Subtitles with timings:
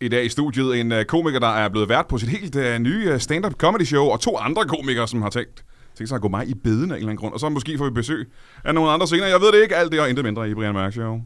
[0.00, 2.78] i dag i studiet en øh, komiker, der er blevet vært på sit helt uh,
[2.78, 6.22] nye øh, stand-up comedy show, og to andre komikere, som har tænkt, tænkt sig at
[6.22, 7.34] gå mig i beden af en eller anden grund.
[7.34, 8.28] Og så måske får vi besøg
[8.64, 9.28] af nogle andre senere.
[9.28, 11.20] Jeg ved det ikke, alt det og intet mindre i Brian Mørk Show.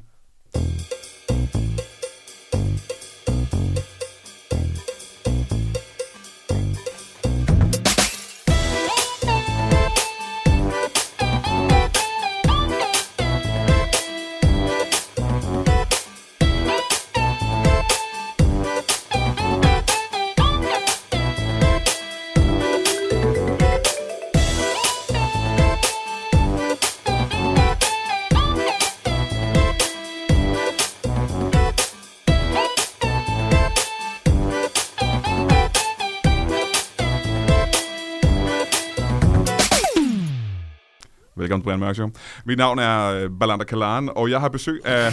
[41.85, 42.11] Mørk Show.
[42.45, 45.13] Mit navn er øh, Balander Kalan, og jeg har besøg af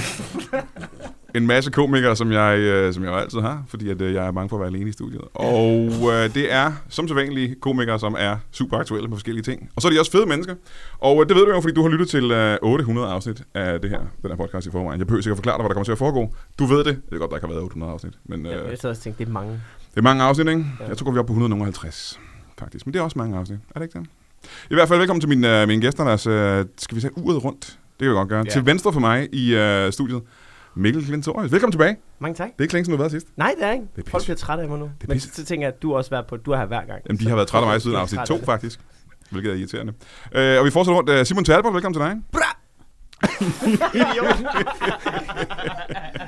[1.36, 4.28] en masse komikere, som jeg, øh, som jeg jo altid har, fordi at, øh, jeg
[4.28, 5.22] er bange for at være alene i studiet.
[5.34, 9.70] Og øh, det er som sædvanlige komikere, som er super aktuelle på forskellige ting.
[9.76, 10.56] Og så er de også fede mennesker.
[11.00, 13.82] Og øh, det ved du jo, fordi du har lyttet til øh, 800 afsnit af
[13.82, 15.00] det her, den her podcast i forvejen.
[15.00, 16.34] Jeg behøver sikkert forklare dig, hvad der kommer til at foregå.
[16.60, 17.02] Du ved det.
[17.10, 18.14] Det er godt, der ikke har været 800 afsnit.
[18.26, 19.52] Men øh, jeg så også tænkte, det er mange.
[19.92, 20.66] det er mange afsnit, ikke?
[20.80, 20.88] Ja.
[20.88, 22.20] Jeg tror, vi er oppe på 150,
[22.60, 22.86] faktisk.
[22.86, 23.60] Men det er også mange afsnit.
[23.76, 24.08] Er det ikke det?
[24.72, 26.04] I hvert fald velkommen til mine, uh, mine gæster.
[26.04, 26.34] Os, uh,
[26.78, 27.66] skal vi tage uret rundt?
[27.66, 28.44] Det kan vi godt gøre.
[28.46, 28.52] Ja.
[28.52, 30.22] Til venstre for mig i uh, studiet,
[30.76, 31.52] Mikkel Klintorius.
[31.52, 31.98] Velkommen tilbage.
[32.20, 32.48] Mange tak.
[32.48, 33.28] Det er ikke længe, siden du har været sidst.
[33.38, 33.86] Nej, det er ikke.
[33.96, 34.86] Det er Folk bliver trætte af mig nu.
[34.86, 36.86] er Men så tænker jeg, at du har også været på, du er her hver
[36.86, 37.02] gang.
[37.10, 38.46] Jamen, de har været trætte af mig siden afsnit træt 2, af det.
[38.46, 38.80] faktisk.
[39.30, 39.94] Hvilket er irriterende.
[40.36, 41.10] Uh, og vi fortsætter rundt.
[41.10, 42.18] Uh, Simon Talbot, velkommen til dig.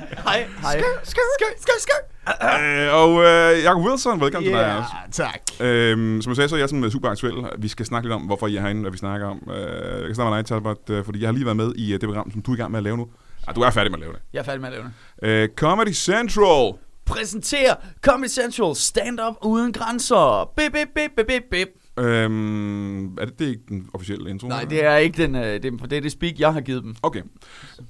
[0.34, 0.80] Hej, hej.
[1.04, 1.92] Skø, skø, skø, skø.
[2.26, 4.78] Uh, og uh, Jacob Wilson, velkommen til dig Ja.
[4.78, 4.92] også.
[5.12, 5.40] tak.
[5.60, 7.34] Øhm, som jeg sagde, så er jeg sådan øh, super aktuel.
[7.58, 9.50] Vi skal snakke lidt om, hvorfor I er herinde, hvad vi snakker om.
[9.50, 11.92] Øh, jeg kan snakke med dig, Talbot, øh, fordi jeg har lige været med i
[11.94, 13.06] øh, det program, som du er i gang med at lave nu.
[13.48, 14.20] Ah, du er færdig med at lave det.
[14.32, 14.84] Jeg er færdig med at lave
[15.22, 15.28] det.
[15.28, 16.72] Øh, Comedy Central.
[17.06, 20.50] Præsentere Comedy Central Stand-up uden grænser.
[20.56, 21.68] Bip, bip, bip, bip, bip, bip.
[21.98, 24.48] Øhm, er det, det er ikke den officielle intro?
[24.48, 26.82] Nej, det er ikke den, øh, det, er, det er det speak, jeg har givet
[26.82, 26.94] dem.
[27.02, 27.20] Okay.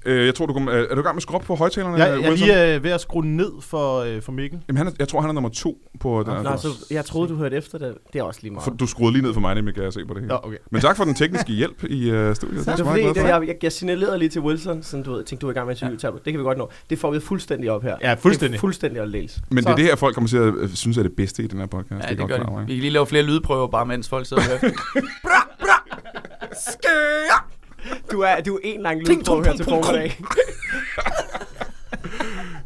[0.05, 1.97] Øh, jeg tror, du kom, øh, er du i gang med at skrubbe på højtalerne?
[1.97, 4.59] Jeg, jeg er lige øh, ved at skrue ned for, øh, for Mikkel.
[4.67, 6.43] Jamen, han er, jeg tror, han er nummer to på den.
[6.43, 7.95] Nå, så jeg troede, du hørte efter det.
[8.13, 8.79] Det er også lige For, meget.
[8.79, 10.33] du skruede lige ned for mig, nemlig kan jeg se på det hele.
[10.33, 10.57] Ja, okay.
[10.71, 12.59] Men tak for den tekniske hjælp i øh, studiet.
[12.59, 13.27] Det er jeg fordi, det, for.
[13.27, 15.67] jeg, jeg, jeg signalerede lige til Wilson, sådan du ved, tænkte, du er i gang
[15.67, 16.23] med at interviewe ja.
[16.25, 16.69] Det kan vi godt nå.
[16.89, 17.95] Det får vi fuldstændig op her.
[18.01, 18.51] Ja, fuldstændig.
[18.51, 19.41] Det er fuldstændig at læse.
[19.49, 21.43] Men det Så- er det her, folk kommer til at øh, synes er det bedste
[21.43, 22.03] i den her podcast.
[22.03, 22.67] Ja, det, godt gør det.
[22.67, 24.73] Vi kan lige lave flere lydprøver, bare mens folk sidder og hører.
[25.23, 25.83] bra, bra.
[26.69, 27.49] Skør.
[28.11, 30.17] Du er, du er en lang lydprøve her til formiddag.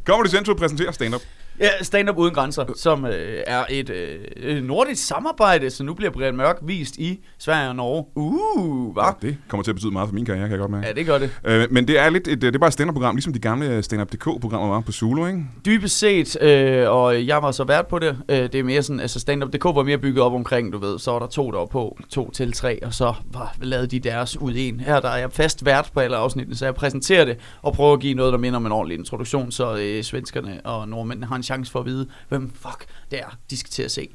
[0.06, 1.22] Comedy Central præsenterer stand-up.
[1.59, 3.90] Ja, Stand Up Uden Grænser, som øh, er et
[4.38, 8.06] øh, nordisk samarbejde, så nu bliver Brian Mørk vist i Sverige og Norge.
[8.16, 9.03] Uh, hvad?
[9.03, 10.88] Ja, det kommer til at betyde meget for min karriere, kan jeg godt mærke.
[10.88, 11.31] Ja, det gør det.
[11.44, 14.69] Øh, men det er lidt et, det er bare et stand-up-program, ligesom de gamle stand-up.dk-programmer
[14.69, 15.46] var på Zulu, ikke?
[15.66, 19.00] Dybest set, øh, og jeg var så vært på det, øh, det er mere sådan,
[19.00, 21.66] altså stand-up.dk var mere bygget op omkring, du ved, så var der to, der var
[21.66, 24.80] på, to til tre, og så var, lavede de deres ud en.
[24.80, 27.94] Her der er jeg fast vært på alle afsnittene, så jeg præsenterer det, og prøver
[27.94, 31.36] at give noget, der minder om en ordentlig introduktion, så øh, svenskerne og nordmændene har
[31.36, 34.10] en chance for at vide, hvem fuck det er, de skal til at se.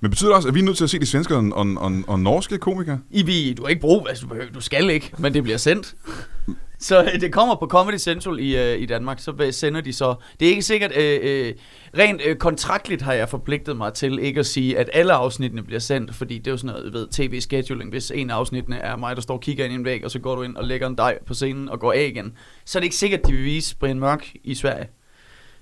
[0.00, 1.66] Men betyder det også, at vi er nødt til at se de svenske og, og,
[1.76, 3.00] og, og norske komikere?
[3.10, 5.58] I vi, du har ikke brug, altså du, behøver, du skal ikke, men det bliver
[5.58, 5.94] sendt.
[6.78, 10.14] Så øh, det kommer på Comedy Central i, øh, i Danmark, så sender de så...
[10.40, 10.96] Det er ikke sikkert...
[10.96, 11.54] Øh, øh,
[11.98, 15.78] rent øh, kontraktligt har jeg forpligtet mig til ikke at sige, at alle afsnittene bliver
[15.78, 17.90] sendt, fordi det er jo sådan noget, ved, tv-scheduling.
[17.90, 20.10] Hvis en af afsnittene er mig, der står og kigger ind i en væg, og
[20.10, 22.32] så går du ind og lægger en dej på scenen og går af igen,
[22.64, 24.86] så er det ikke sikkert, at de vil vise Brian Mørk i Sverige.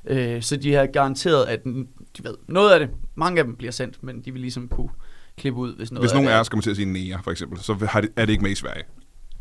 [0.07, 3.73] Øh, så de har garanteret, at de ved, noget af det, mange af dem bliver
[3.73, 4.89] sendt, men de vil ligesom kunne
[5.39, 7.31] klippe ud, hvis noget Hvis nogen af er- os kommer til at sige nære, for
[7.31, 8.83] eksempel, så har det, er det ikke med i Sverige.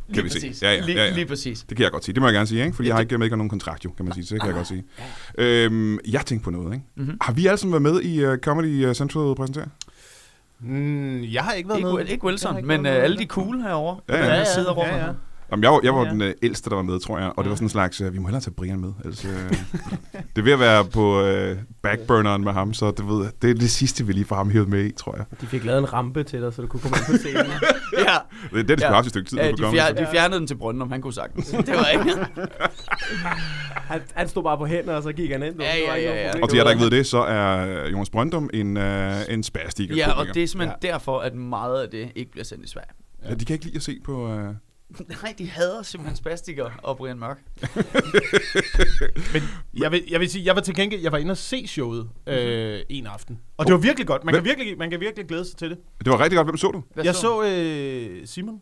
[0.08, 0.58] Kan Lige vi præcis.
[0.58, 0.70] sige.
[0.70, 1.14] Ja, ja, ja, ja.
[1.14, 1.60] lige præcis.
[1.70, 2.14] Det kan jeg godt sige.
[2.14, 2.76] Det må jeg gerne sige, ikke?
[2.76, 4.26] Fordi Ja, jeg har ikke med nogen kontrakt, jo, kan man sige.
[4.26, 4.84] Så det kan jeg Ah, godt sige.
[5.38, 6.86] Øhm, jeg tænkte på noget, ikke?
[6.96, 7.18] Mhm.
[7.22, 9.66] Har vi alle sammen været med i uh, Comedy uh, Central præsentere?
[10.60, 12.00] Mm, jeg har ikke været Ikke, med.
[12.00, 14.00] ikke Jeg Wilson, ikke men uh, alle de cool herovre.
[14.10, 14.22] Ja, ja.
[14.24, 14.92] der Ja, ja, sidder rundt.
[14.92, 15.12] ja, ja.
[15.52, 16.12] Jamen, jeg var, jeg var Ja.
[16.12, 17.32] den uh, ældste, der var med, tror jeg.
[17.38, 18.92] Og det var sådan en slags, uh, vi må hellere tage Brian med.
[19.06, 19.34] Altså, uh,
[20.14, 21.22] det er ved at være på
[21.52, 24.50] uh, backburneren med ham, så det, ved, det er det sidste, vi lige får ham
[24.50, 25.26] hævet med i, tror jeg.
[25.42, 27.46] De fik lavet en rampe til dig, så du kunne komme ind på scenen.
[28.08, 28.16] ja.
[28.44, 29.00] Det, det, det skulle Ja.
[29.00, 29.38] et stykke tid.
[29.38, 30.06] Ja, de, fjer, Central.
[30.06, 31.48] de fjernede den til Brønden, om han kunne sagtens.
[31.68, 32.16] Det var ikke.
[33.74, 35.62] Han, han stod bare på hænder, og så gik han ind.
[35.62, 36.42] Ja, Det var ja, ikke ja, ja.
[36.42, 38.84] Og til jer, der ikke ved det, så er Jonas Brøndum en, uh,
[39.30, 39.96] en spastiker.
[39.96, 40.88] ja, og det er simpelthen ja.
[40.92, 42.90] derfor, at meget af det ikke bliver sendt i Sverige.
[43.30, 44.34] Ja, de kan ikke lide at se på...
[44.34, 44.40] Uh,
[45.24, 47.40] Nej, de hader simpelthen spastikere og Brian Mørk.
[49.34, 49.42] Men
[49.74, 52.10] jeg vil, jeg vil sige, jeg var til gengæld, jeg var inde og se showet
[52.28, 53.40] øh, en aften.
[53.58, 54.24] Og det var virkelig godt.
[54.24, 55.78] Man kan virkelig, man kan virkelig glæde sig til det.
[56.00, 56.48] det var rigtig godt.
[56.48, 56.84] Hvem så du?
[56.94, 58.62] Hvad jeg så øh, Simon.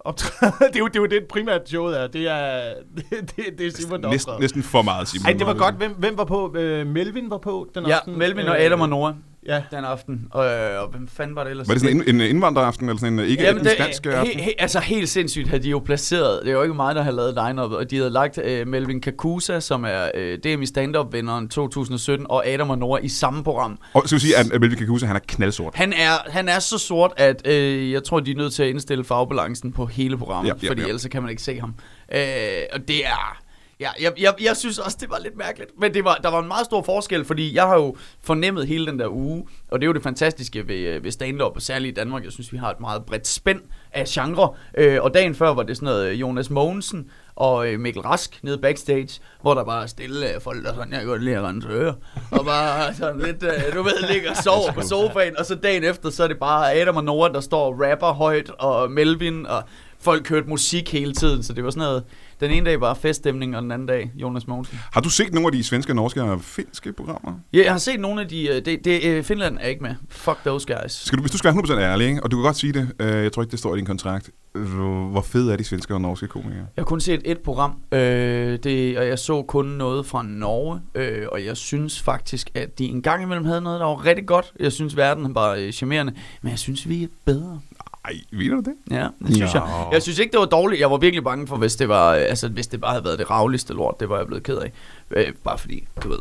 [0.00, 0.52] optræde.
[0.72, 2.06] det, er jo, det er jo det primært showet er.
[2.06, 3.04] Det er, det,
[3.36, 4.40] det, det er Simon, der Næsten, optræder.
[4.40, 5.26] næsten for meget, Simon.
[5.26, 5.74] Ej, det var godt.
[5.74, 6.54] Hvem, hvem var på?
[6.56, 8.18] Øh, Melvin var på den Ja, aften.
[8.18, 9.14] Melvin og Øh, Adam og Nora
[9.46, 9.62] Ja.
[9.70, 10.26] den aften.
[10.30, 11.68] Og, øh, og hvem fanden var det ellers?
[11.68, 14.12] Var det sådan en, en indvandreraften, eller sådan en ikke Jamen, etnisk det, dansk he,
[14.12, 14.40] aften?
[14.40, 17.10] he, altså helt sindssygt havde de jo placeret, det er jo ikke mig, der har
[17.10, 22.26] lavet line og de havde lagt øh, Melvin Kakusa, som er øh, DMI stand-up-vinderen 2017,
[22.30, 23.78] og Adam og Nora i samme program.
[23.92, 25.74] Og skal vi sige, at Melvin Kakusa, han er knaldsort.
[25.74, 28.68] Han er, han er så sort, at øh, jeg tror, de er nødt til at
[28.68, 30.86] indstille fagbalancen på hele programmet, Ja, ja, fordi ja.
[30.86, 31.74] ellers så kan man ikke se ham.
[32.14, 32.20] Øh,
[32.72, 33.43] og det er...
[33.84, 35.70] Ja, jeg, jeg, jeg synes også, det var lidt mærkeligt.
[35.80, 38.86] Men det var, der var en meget stor forskel, fordi jeg har jo fornemmet hele
[38.86, 41.92] den der uge, og det er jo det fantastiske ved, øh, ved stand-up, og særligt
[41.92, 42.24] i Danmark.
[42.24, 43.60] Jeg synes, vi har et meget bredt spænd
[43.92, 44.54] af genre.
[44.78, 48.40] Øh, og dagen før var det sådan noget øh, Jonas Mogensen og øh, Mikkel Rask
[48.42, 51.42] nede backstage, hvor der bare er stille folk, der sådan, jeg kan godt lide at
[51.42, 51.94] rense ører.
[52.30, 55.84] Og bare sådan lidt, øh, du ved, ligger og sover på sofaen, og så dagen
[55.84, 59.46] efter, så er det bare Adam og Nora, der står og rapper højt, og Melvin,
[59.46, 59.62] og
[60.04, 62.04] folk hørte musik hele tiden, så det var sådan noget,
[62.40, 64.78] den ene dag bare feststemning, og den anden dag Jonas Mogensen.
[64.92, 67.32] Har du set nogle af de svenske, norske og finske programmer?
[67.52, 69.94] Ja, jeg har set nogle af de, øh, det, det, øh, Finland er ikke med.
[70.08, 70.92] Fuck those guys.
[70.92, 72.22] Skal du, hvis du skal være 100% ærlig, ikke?
[72.22, 74.30] og du kan godt sige det, øh, jeg tror ikke, det står i din kontrakt,
[75.10, 76.66] hvor fede er de svenske og norske komikere?
[76.76, 80.80] Jeg har kun set et program, øh, det, og jeg så kun noget fra Norge,
[80.94, 84.26] øh, og jeg synes faktisk, at de en gang imellem havde noget, der var rigtig
[84.26, 84.52] godt.
[84.60, 86.12] Jeg synes, verden var øh, charmerende,
[86.42, 87.60] men jeg synes, vi er bedre.
[88.04, 88.74] Ej, ved du det?
[88.90, 89.60] Ja, det synes Nå.
[89.60, 89.88] jeg.
[89.92, 90.80] Jeg synes ikke, det var dårligt.
[90.80, 93.18] Jeg var virkelig bange for, hvis det var, øh, altså, hvis det bare havde været
[93.18, 94.72] det ravligste lort, det var jeg blevet ked af.
[95.10, 96.18] Øh, bare fordi, du ved,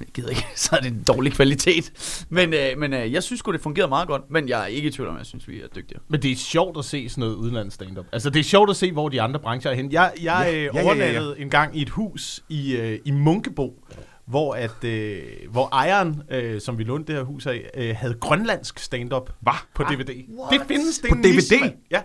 [0.00, 1.92] jeg gider ikke, så er det en dårlig kvalitet.
[2.28, 4.88] Men, øh, men øh, jeg synes sgu, det fungerede meget godt, men jeg er ikke
[4.88, 5.98] i tvivl om, at jeg synes, vi er dygtige.
[6.08, 8.06] Men det er sjovt at se sådan noget udlands stand-up.
[8.12, 9.92] Altså, det er sjovt at se, hvor de andre brancher er hen.
[9.92, 10.84] Jeg, jeg Ja, ja, ja, øh, ja, ja.
[10.84, 13.82] overnattede en gang i et hus i, øh, i Munkebo,
[14.26, 18.14] hvor, at, øh, hvor ejeren, øh, som vi lånte det her hus af, øh, havde
[18.20, 19.52] grønlandsk stand-up Hvad?
[19.74, 20.06] på DVD.
[20.50, 21.34] Det findes, det På DVD?
[21.34, 21.56] niche.
[21.90, 22.00] Ja.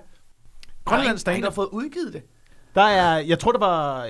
[0.86, 1.56] Grønland Grønlandsk stand har stand-up.
[1.56, 2.22] fået udgivet det.
[2.76, 4.10] Der er, jeg tror, der var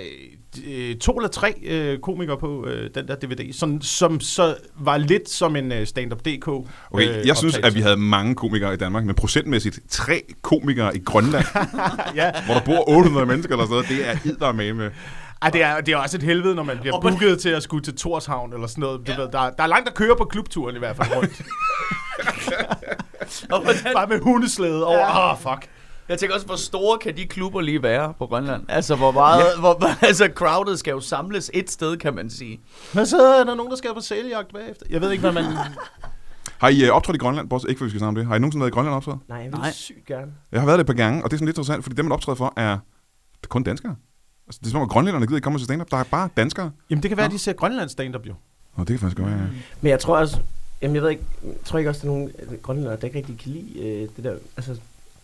[0.67, 4.97] øh, to eller tre øh, komikere på øh, den der DVD, som, som så var
[4.97, 6.47] lidt som en øh, stand-up.dk.
[6.47, 10.97] Okay, øh, jeg synes, at vi havde mange komikere i Danmark, men procentmæssigt tre komikere
[10.97, 11.45] i Grønland,
[12.15, 14.91] ja, hvor der bor 800 mennesker eller sådan noget, det er eddermame med.
[15.41, 17.63] Ej, det er, det er også et helvede, når man bliver Og booket til at
[17.63, 19.07] skulle til Torshavn eller sådan noget.
[19.07, 21.41] Du ved, der, der er langt at køre på klubturen i hvert fald rundt.
[23.51, 24.95] Og hvordan, Bare med hundeslæde over.
[24.97, 25.31] Åh, Ja.
[25.31, 25.69] oh, fuck.
[26.09, 28.63] jeg tænker også, hvor store kan de klubber lige være på Grønland?
[28.69, 29.59] Altså, hvor meget, ja.
[29.59, 32.59] hvor, altså, crowdet skal jo samles et sted, kan man sige.
[32.93, 34.85] Men så er der nogen, der skal på sæljagt bagefter.
[34.89, 35.43] Jeg ved ikke, hvad man...
[36.57, 37.49] Har I øh, optrådt i Grønland?
[37.49, 38.25] Bortset ikke, for vi skal snakke om det.
[38.25, 39.29] Har I nogensinde været i Grønland optrådt?
[39.29, 39.71] Nej, jeg vil Nej.
[39.71, 40.31] sygt gerne.
[40.51, 42.05] Jeg har været det et par gange, og det er sådan lidt interessant, fordi dem,
[42.05, 43.95] man optræder for, er det er kun danskere.
[44.51, 45.91] Altså, det er som om, at grønlænderne gider ikke komme til stand-up.
[45.91, 46.71] Der er bare danskere.
[46.89, 48.33] Jamen, det kan være, at de ser Grønlands stand-up jo.
[48.77, 49.39] Nå, det kan faktisk godt være.
[49.39, 49.45] ja.
[49.81, 50.37] Men jeg tror også,
[50.81, 53.17] jamen jeg ved ikke, jeg tror ikke også, der er nogen øh, grønlændere, der ikke
[53.17, 54.77] rigtig kan lide øh, det der, altså,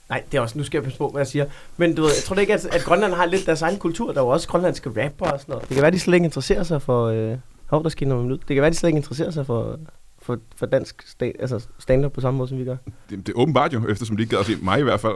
[0.09, 1.45] nej, det er også, nu skal jeg passe på, hvad jeg siger,
[1.77, 4.11] men du ved, jeg tror da ikke, at, at Grønland har lidt deres egen kultur,
[4.11, 5.69] der er jo også grønlandske rapper og sådan noget.
[5.69, 8.37] Det kan være, de slet ikke interesserer sig for, øh, hov, der skinner noget lyd.
[8.37, 9.79] Det kan være, de slet ikke interesserer sig for,
[10.27, 12.75] for, for dansk sta- altså stand-up på samme måde, som vi gør.
[13.09, 15.13] Det, det er åbenbart jo, eftersom de ikke gad at se mig i hvert fald.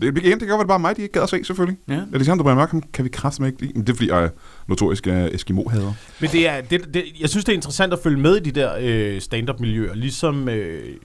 [0.00, 1.78] Det, det, det kan godt være, det bare mig, de ikke gad at se, selvfølgelig.
[1.88, 2.00] Ja.
[2.14, 3.72] Alexander Brian Mørk, kan vi kraftigt ikke lide.
[3.74, 4.28] Men det er, fordi jeg er
[4.68, 5.92] notorisk Eskimo-hader.
[6.20, 8.50] Men det er, det, det, jeg synes, det er interessant at følge med i de
[8.50, 9.94] der øh, stand-up-miljøer.
[9.94, 10.96] Ligesom øh,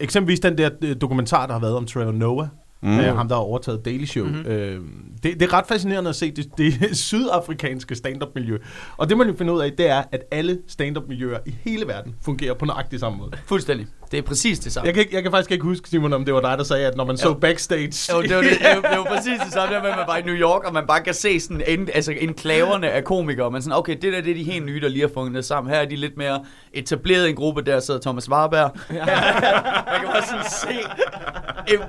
[0.00, 2.48] eksempelvis den der øh, dokumentar, der har været om Trevor Noah.
[2.82, 3.00] Mm.
[3.00, 4.24] Øh, ham, der har overtaget Daily Show.
[4.26, 4.34] Mhm.
[4.34, 4.50] Mm-hmm.
[4.52, 4.80] Øh,
[5.22, 8.58] det, det er ret fascinerende at se det, det sydafrikanske stand-up-miljø.
[8.96, 12.14] Og det, man jo finder ud af, det er, at alle stand-up-miljøer i hele verden
[12.24, 13.30] fungerer på nøjagtig samme måde.
[13.46, 13.86] Fuldstændig.
[14.10, 14.86] Det er præcis det samme.
[14.86, 16.86] Jeg kan, ikke, jeg kan faktisk ikke huske, Simon, om det var dig, der sagde,
[16.86, 17.34] at når man så Jo.
[17.34, 18.12] backstage...
[18.12, 20.06] Jo, det var, det, det, var, det var præcis det samme, der med, at man
[20.06, 23.50] var i New York, og man bare kan se sådan en, altså enklaverne af komikere.
[23.50, 25.72] Man sådan, okay, det der det er de helt nye, der lige har fundet sammen.
[25.72, 28.70] Her er de lidt mere etableret en gruppe, der sidder Thomas Warberg.
[28.90, 30.78] man kan bare sådan se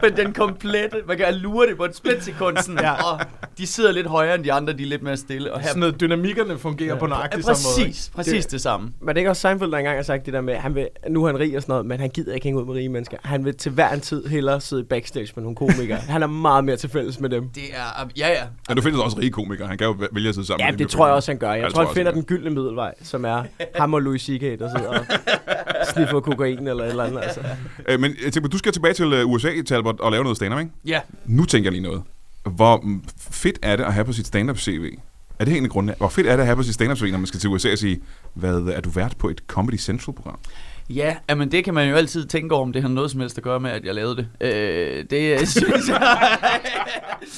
[0.03, 2.93] øh, den komplette, man kan lure det på et splitsekund, sådan, Ja.
[3.11, 3.19] og
[3.57, 5.53] de sidder lidt højere end de andre, de er lidt mere stille.
[5.53, 6.99] Og her, Sådan noget, dynamikkerne fungerer ja.
[6.99, 7.85] på ja, nøjagtig samme måde.
[7.85, 8.91] præcis, præcis det samme.
[8.99, 10.87] Men det er ikke også Seinfeld, der engang har sagt det der med, han vil,
[11.09, 12.89] nu er han rig og sådan noget, men han gider ikke hænge ud med rige
[12.89, 13.17] mennesker.
[13.23, 15.97] Han vil til hver en tid hellere sidde i backstage med nogle komikere.
[15.97, 17.49] han er meget mere til fælles med dem.
[17.55, 19.67] Det er, ja ja, Men du findes også rige komikere.
[19.67, 21.51] Han kan jo vælge at sidde sammen Ja, med det tror jeg også, han gør.
[21.51, 23.43] Jeg Ja, det tror, han jeg finder den gyldne middelvej, som er
[23.75, 25.05] ham og Louis C.K., der sidder og
[25.93, 27.21] sniffer kokain eller et eller andet.
[27.23, 27.39] Altså.
[27.89, 30.59] Øh, men jeg tænker, du skal tilbage til øh, USA, Talbot, og lave noget stand-up,
[30.59, 30.71] ikke?
[30.85, 30.99] ja.
[31.25, 32.01] Nu tænker jeg lige noget.
[32.43, 32.83] Hvor
[33.31, 34.97] fedt er det at have på sit stand-up-CV?
[35.39, 35.95] Er det en af grunde?
[35.97, 37.77] Hvor fedt er det at have på sit stand-up-CV, når man skal til USA og
[37.77, 38.01] sige,
[38.33, 40.39] hvad er du vært på et Comedy Central-program?
[40.89, 43.37] Ja, men det kan man jo altid tænke over, om det har noget som helst
[43.37, 44.27] at gøre med, at jeg lavede det.
[44.41, 46.19] Øh, det synes jeg...
[47.21, 47.29] det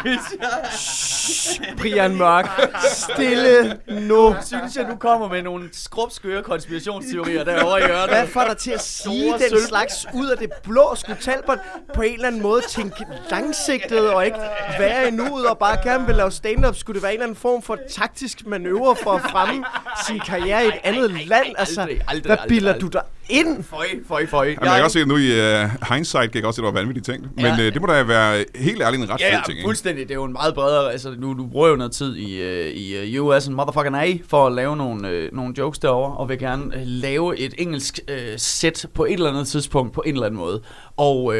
[0.00, 1.74] synes jeg.
[1.78, 2.48] Brian Mørk,
[2.92, 4.36] stille nu.
[4.44, 8.08] synes jeg, du kommer med nogle skrubskøre konspirationsteorier derovre i hjørnet.
[8.08, 9.60] Hvad får dig til at sige Store den sølv.
[9.68, 10.94] slags ud af det blå?
[10.94, 11.58] Skulle Talbot
[11.94, 14.38] på en eller anden måde tænke langsigtet og ikke
[14.78, 16.76] være i nuet og bare gerne vil lave stand-up?
[16.76, 19.64] Skulle det være en eller anden form for taktisk manøvre for at fremme
[20.06, 21.46] sin karriere i et andet land?
[21.58, 23.62] Altså, aldrig, aldrig, hvad bilder du dig ind?
[23.64, 24.46] Føj, føj, føj.
[24.46, 26.80] Jamen, jeg kan også se, at nu i uh, hindsight jeg også at det var
[26.80, 27.26] vanvittigt ting.
[27.36, 27.52] Men Ja.
[27.52, 29.66] uh, det må da være helt ærligt en ret Ja, fed ja, ting, ikke?
[29.66, 30.02] fuldstændig.
[30.04, 30.92] Det er jo en meget bredere...
[30.92, 32.66] Altså, nu, du bruger jo noget tid i, uh,
[33.06, 36.28] i uh, US and motherfucking A for at lave nogle, uh, nogle jokes derovre, og
[36.28, 40.12] vil gerne uh, lave et engelsk uh, sæt på et eller andet tidspunkt, på en
[40.14, 40.62] eller anden måde.
[40.96, 41.34] Og uh,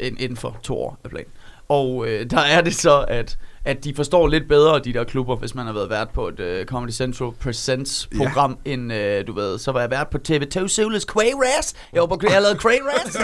[0.00, 1.28] inden for to år er planen.
[1.68, 5.36] Og uh, der er det så, at at de forstår lidt bedre, de der klubber,
[5.36, 8.72] hvis man har været vært på et uh, Comedy Central Presents program, ja.
[8.72, 11.74] end, uh, du ved, så var jeg vært på TV2 Solis Quayras.
[11.92, 13.16] Jeg var på, jeg lavede Quayras.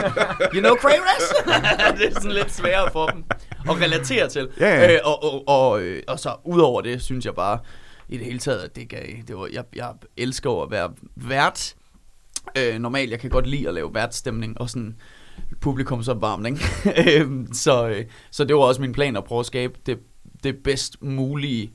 [0.54, 1.34] You know Quayras?
[1.98, 3.24] det er sådan lidt sværere for dem
[3.70, 4.48] at relatere til.
[4.60, 4.92] Ja, ja.
[4.92, 7.58] Øh, og, og, og, øh, og så udover det, synes jeg bare,
[8.08, 11.74] i det hele taget, at det gav, det var, jeg, jeg elsker at være vært.
[12.58, 14.96] Øh, normalt, jeg kan godt lide at lave værtsstemning og sådan
[15.60, 16.58] publikumsopvarmning.
[17.08, 19.98] Øhm, så, øh, så det var også min plan at prøve at skabe det,
[20.44, 21.70] det bedst mulige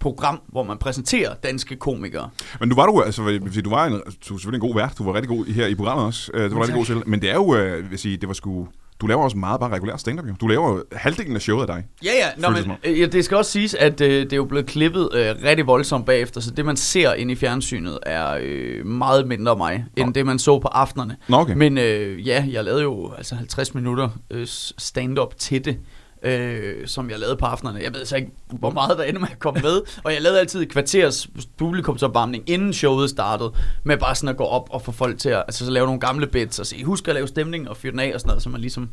[0.00, 2.30] program, hvor man præsenterer danske komikere.
[2.60, 3.22] Men nu var du, altså,
[3.64, 4.98] du var en, du var selvfølgelig en god vært.
[4.98, 6.30] Du var rigtig god her i programmet også.
[6.34, 7.02] Uh, det var rigtig god til.
[7.06, 8.68] Men det er jo, uh, vil sige, det var sgu...
[9.00, 10.34] Du laver også meget bare regulær stand-up, jo.
[10.40, 11.84] Du laver jo halvdelen af showet af dig.
[12.04, 12.28] Ja, ja.
[12.38, 15.08] Nå, men, øh, ja, det skal også siges, at øh, det er jo blevet klippet
[15.14, 19.56] øh, rigtig voldsomt bagefter, så det, man ser inde i fjernsynet, er øh, meget mindre
[19.56, 20.12] mig, end Nå.
[20.12, 21.16] det, man så på aftenerne.
[21.28, 21.54] Nå, okay.
[21.54, 24.46] Men øh, ja, jeg lavede jo altså 50 minutter øh,
[24.78, 25.78] stand-up til det,
[26.22, 27.80] øh, som jeg lavede på aftenerne.
[27.82, 29.80] Jeg ved så ikke, hvor meget der ender med at komme med.
[30.04, 33.52] Og jeg lavede altid et kvarters publikumsopvarmning, inden showet startede,
[33.84, 36.00] med bare sådan at gå op og få folk til at altså, så lave nogle
[36.00, 38.42] gamle bits og sige, husk at lave stemning og fyre den af og sådan noget,
[38.42, 38.90] så man ligesom,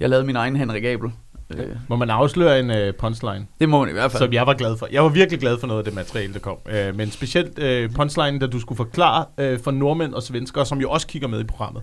[0.00, 1.10] jeg lavede min egen Henrik Abel.
[1.50, 4.22] Øh, Må man afsløre en uh, punchline, det må man i hvert fald.
[4.22, 4.88] som jeg var glad for.
[4.92, 6.56] Jeg var virkelig glad for noget af det materiale, der kom.
[6.66, 10.80] Uh, men specielt uh, punchline, da du skulle forklare uh, for nordmænd og svenskere, som
[10.80, 11.82] jo også kigger med i programmet,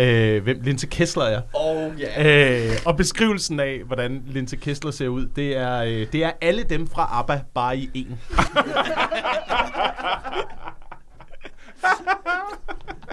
[0.00, 1.40] uh, hvem Linse Kessler er.
[1.54, 2.70] Oh, yeah.
[2.70, 6.62] Øh, og beskrivelsen af, hvordan Linse Kessler ser ud, det er, øh, det er alle
[6.62, 8.18] dem fra ABBA, bare i en.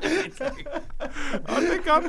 [1.50, 2.04] Og det er godt.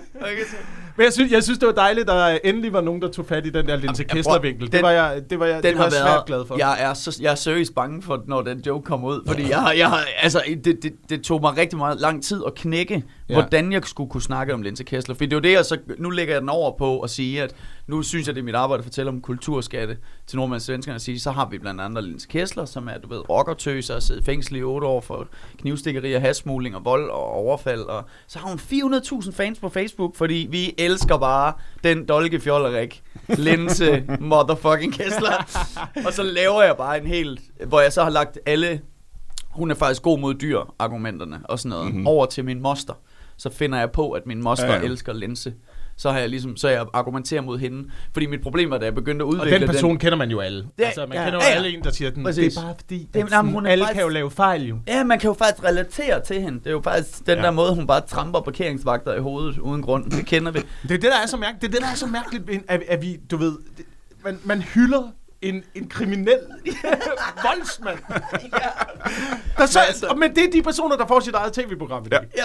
[0.97, 3.27] Men jeg synes, jeg synes, det var dejligt, at der endelig var nogen, der tog
[3.27, 4.73] fat i den der Linse Kessler-vinkel.
[4.73, 6.57] Det var jeg, det var jeg, Den det var jeg svært været, glad for.
[6.59, 9.75] jeg er, så, jeg er seriøst bange for, når den joke kommer ud, fordi jeg,
[9.79, 13.35] jeg, altså, det, det, det tog mig rigtig meget lang tid at knække, Ja.
[13.35, 15.14] hvordan jeg skulle kunne snakke om Linse Kessler.
[15.14, 17.43] For det er jo det, jeg så, nu lægger jeg den over på at sige,
[17.43, 17.54] at
[17.87, 20.99] nu synes jeg, det er mit arbejde at fortælle om kulturskatte til nordmænd og svenskerne
[20.99, 24.00] sige, så har vi blandt andet Linse Kessler, som er, du ved, rockertøs og har
[24.00, 25.28] siddet i fængsel i otte år for
[25.59, 27.81] knivstikkeri og hasmugling og vold og overfald.
[27.83, 31.52] Og så har hun 400.000 fans på Facebook, fordi vi elsker bare
[31.85, 35.62] den dolkefjollerik, Linse motherfucking Kessler.
[36.07, 38.81] og så laver jeg bare en helt, hvor jeg så har lagt alle,
[39.50, 41.95] hun er faktisk god mod dyr, argumenterne og sådan noget, Mhm.
[41.95, 42.07] mm-hmm.
[42.07, 42.95] over til min moster.
[43.37, 44.85] Så finder jeg på, at min moster Ja, ja, ja.
[44.85, 44.91] ja.
[44.91, 45.55] elsker Linse.
[45.97, 47.91] Så har jeg ligesom, så jeg argumenterer mod hende.
[48.12, 50.41] Fordi mit problem var, da jeg begyndte at og udvikle den person kender man jo
[50.41, 50.59] alle.
[50.79, 51.55] Det- altså, man ja, kender jo ja, ja.
[51.57, 53.95] alle en, der siger, den, det er bare fordi, Det- at jamen, hun alle faktisk-
[53.97, 54.79] kan jo lave fejl jo.
[54.87, 56.59] Ja, man kan jo faktisk relatere til hende.
[56.59, 57.35] Det er jo faktisk den Ja.
[57.35, 57.43] ja.
[57.43, 60.11] der måde, hun bare tramper parkeringsvagter i hovedet uden grund.
[60.11, 60.59] Det kender vi.
[60.59, 61.61] Det er det, der er så mærkeligt.
[61.62, 63.85] Det er det, der er så mærkeligt, at, at vi, du ved, det,
[64.25, 65.03] man, man hylder
[65.43, 66.38] en, en kriminel
[67.47, 67.99] voldsmand.
[69.59, 72.21] Der så, altså- men det er de personer, der får sit eget tv-program i dag.
[72.37, 72.45] Ja.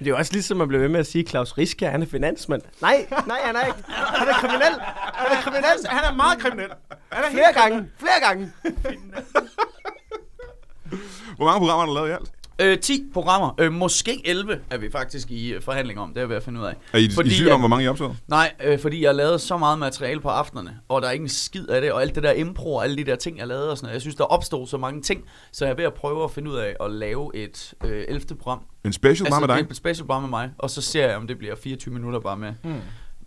[0.00, 2.06] Det er jo også ligesom, man bliver ved med at sige, Claus Riske, han er
[2.06, 2.62] finansmand.
[2.80, 3.78] Nej, nej, han er ikke.
[3.88, 4.80] Han er kriminel.
[5.14, 5.86] Han er kriminel.
[5.88, 6.70] Han er meget kriminel.
[7.12, 7.88] Han er Flere gange.
[7.98, 8.52] Flere gange.
[11.36, 12.30] Hvor mange programmer har du lavet i alt?
[12.60, 13.54] Øh, 10 programmer.
[13.58, 16.08] Øh, måske 11 er vi faktisk i øh, forhandling om.
[16.08, 16.74] Det er jeg ved at finde ud af.
[16.92, 18.16] Er I, Fordi I tvivl om, hvor mange I optaget?
[18.28, 21.28] Nej, øh, fordi jeg lavede så meget materiale på aftenerne, og der er ikke en
[21.28, 23.70] skid af det, og alt det der impro og alle de der ting, jeg lavede
[23.70, 23.94] og sådan noget.
[23.94, 26.50] Jeg synes, der opstod så mange ting, så jeg er ved at prøve at finde
[26.50, 28.26] ud af at lave et øh, 11.
[28.40, 28.60] program.
[28.84, 29.66] En special bare med dig?
[29.70, 32.36] et special program med mig, og så ser jeg, om det bliver 24 minutter bare
[32.36, 32.74] med, Hmm.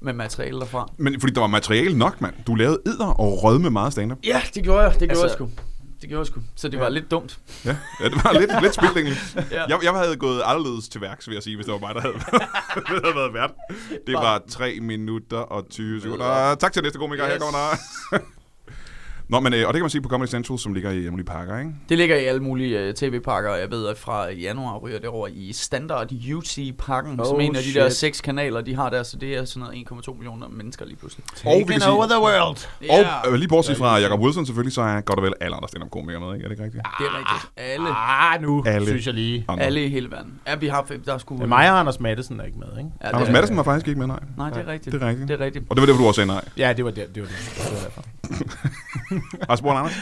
[0.02, 0.92] med materiale derfra.
[0.98, 2.34] Men fordi der var materiale nok, mand.
[2.48, 4.18] Du lavede edder og rød med meget stand-up.
[4.26, 4.92] Ja, det gjorde jeg.
[4.92, 5.50] Det gjorde Altså- jeg sgu.
[6.04, 6.40] Det gjorde jeg sgu.
[6.56, 7.40] Så det var lidt dumt.
[7.66, 9.18] Ja, ja det var lidt, lidt spildt egentlig.
[9.52, 9.64] Ja.
[9.68, 12.02] Jeg, jeg havde gået anderledes til værks, vil jeg sige, hvis det var mig, der
[12.02, 12.14] havde,
[13.04, 13.52] havde været vært.
[14.08, 16.56] Det var 3 minutter og 20 sekunder.
[16.56, 17.26] Tak til næste komiker.
[17.26, 17.42] Her Yes.
[17.44, 17.60] kommer
[18.12, 18.20] der.
[19.34, 21.24] Nå, men, øh, og det kan man se på Comedy Central, som ligger i Emily
[21.24, 21.72] Parker, ikke?
[21.90, 25.08] Det ligger i alle mulige uh, tv-pakker, og jeg ved, at fra januar ryger det
[25.10, 29.04] over i standard UC-pakken, oh, som en af de der seks kanaler, de har der,
[29.04, 31.26] så det er sådan noget 1,2 millioner mennesker lige pludselig.
[31.46, 32.58] Og vi kan sige- over the world.
[33.26, 35.68] Og øh, lige bortset fra Jacob Wilson selvfølgelig, så er godt og vel alle andre
[35.70, 36.44] stand-up-komikere med, ikke?
[36.44, 36.84] Er det ikke rigtigt?
[37.00, 37.52] Det er rigtigt.
[37.58, 38.88] Alle, Ah, nu Alle.
[38.88, 39.46] synes jeg lige.
[39.48, 39.64] Andre.
[39.64, 40.34] alle i hele verden.
[40.48, 41.40] Ja, vi har der skulle...
[41.40, 42.90] Men mig og Anders Madsen er ikke med, ikke?
[43.02, 44.20] Ja, det Anders er- Madsen var faktisk ikke med, nej.
[44.38, 44.94] Nej, det er rigtigt.
[44.94, 45.28] Det er rigtigt.
[45.28, 45.66] Det er rigtigt.
[45.70, 46.46] Og det var det, du også sagde nej.
[46.58, 47.16] Ja, det var det.
[47.16, 47.38] Det var det.
[47.56, 48.04] det var derfor.
[49.50, 49.94] Har spurgt Anders?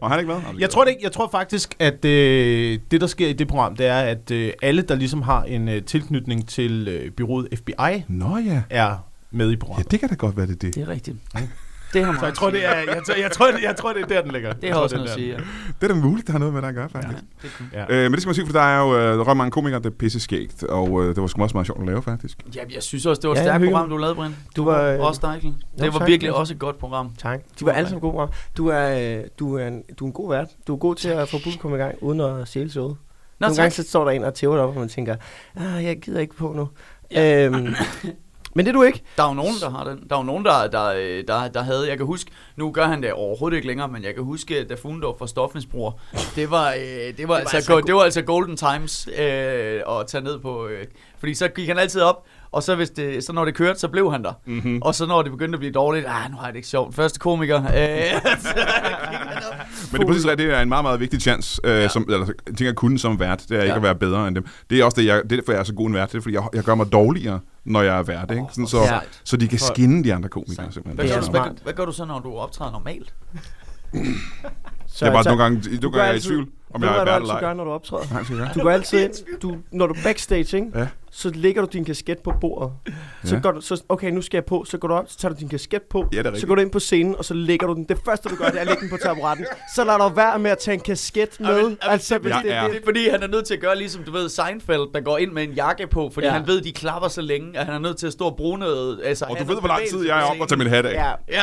[0.00, 0.60] Og han er ikke med?
[0.60, 1.02] Jeg tror det ikke.
[1.04, 4.52] Jeg tror faktisk, at øh, det, der sker i det program, det er, at øh,
[4.62, 8.62] alle, der ligesom har en øh, tilknytning til øh, byrådet FBI, Nå ja.
[8.70, 8.96] er
[9.30, 9.90] med i Ja, programmet.
[9.90, 10.74] det kan da godt være, det er det.
[10.74, 11.16] Det er rigtigt.
[11.92, 14.02] Det har Så jeg tror, det er, jeg, tror, jeg, tror, det, jeg tror, det
[14.02, 14.52] er der, den ligger.
[14.52, 15.38] Det Jeg har også noget at der, sige, ja.
[15.80, 17.22] Det er da muligt, det har noget med det at gøre, faktisk.
[17.42, 17.68] det er cool.
[17.72, 17.96] Ja.
[17.96, 19.86] Øh, men det skal man sige, for der er jo øh, ret mange komikere, det
[19.86, 22.38] er pisse skægt, og øh, det var sgu også meget sjovt at lave, faktisk.
[22.56, 24.36] Ja, jeg synes også, det var et Ja, stærkt program, du lavede, Brian.
[24.56, 24.82] Du var...
[24.82, 25.48] øh, Også dig, Ekkel.
[25.50, 26.08] Jo, Det var tak.
[26.08, 27.10] virkelig også et godt program.
[27.18, 27.40] Tak.
[27.60, 28.12] De var alle sammen gode.
[28.22, 28.34] Rob.
[28.56, 30.48] Du er, øh, du, er en, du er en god vært.
[30.66, 32.96] Du er god til at få publikum i gang, uden at stjæle showet.
[33.40, 33.62] Nå, Nogle tak.
[33.62, 35.16] gange så står der en og tæver op, og man tænker,
[35.56, 36.68] ah, jeg gider ikke på nu.
[37.12, 37.46] Ja.
[37.46, 37.66] Øhm,
[38.54, 39.02] men det er du ikke.
[39.16, 40.04] Der er jo nogen, der har den.
[40.10, 41.88] Der er jo nogen, der, der, øh, der, der havde...
[41.88, 42.30] Jeg kan huske...
[42.56, 45.92] Nu gør han det overhovedet ikke længere, men jeg kan huske, da Fuglendorf var stofmisbruger.
[46.36, 50.06] Det var, øh, det var, altså, altså go- det var altså golden times øh, at
[50.06, 50.66] tage ned på...
[50.66, 50.84] Øh,
[51.18, 53.88] fordi så gik han altid op, og så, hvis det, så når det kørte, så
[53.88, 54.32] blev han der.
[54.46, 54.78] Mm-hmm.
[54.82, 56.94] Og så når det begyndte at blive dårligt, ah, nu har jeg det ikke sjovt.
[56.94, 57.56] Første komiker.
[57.56, 57.62] Øh.
[59.92, 61.88] Men det er præcis rigtigt, det er en meget, meget vigtig chance, øh, ja.
[61.88, 63.76] som, eller, jeg tænker kun som vært, det er ikke Ja.
[63.76, 64.46] at være bedre end dem.
[64.70, 66.18] Det er også det, jeg, det er derfor, jeg er så god en vært, det
[66.18, 68.42] er fordi, jeg, jeg gør mig dårligere, når jeg er vært, ikke?
[68.50, 68.98] Sådan, så, Ja.
[69.24, 70.94] så de kan For- skinne de andre komikere, simpelthen.
[70.94, 71.48] Hvad, Det gør er du, smart.
[71.48, 73.14] hvad, hvad gør du så, når du optræder normalt?
[74.86, 76.82] Så, Det er bare så- nogle gange, nogle gør gange er jeg i tvivl, om
[76.82, 77.54] jeg du, er du vært altid eller gør, ej.
[77.54, 78.04] når du optræder?
[78.12, 78.50] Nej, jeg?
[78.54, 80.66] Du går altid ind, du, når du backstage, ikke?
[80.74, 80.86] Ja.
[81.14, 82.72] Så lægger du din kasket på bordet.
[83.24, 83.40] Så Ja.
[83.40, 84.64] går du, så, okay, nu skal jeg på.
[84.64, 86.04] Så går du op, så tager du din kasket på.
[86.12, 87.84] Ja, så går du ind på scenen, og så lægger du den.
[87.84, 89.46] Det første, du gør, det er at lægge den på taburetten.
[89.74, 91.48] Så lader du være med at tage en kasket med.
[91.48, 93.76] Jamen, jamen, altså, det, er- det, Det er fordi, han er nødt til at gøre
[93.76, 96.32] ligesom, du ved, Seinfeld, der går ind med en jakke på, fordi Ja.
[96.32, 96.38] ja.
[96.38, 98.58] han ved, de klapper så længe, at han er nødt til at stå og bruge
[98.58, 99.00] noget.
[99.04, 100.92] Altså, Og du ved, hvor lang tid jeg er op og tage min hat af.
[100.94, 101.42] ja, Ja.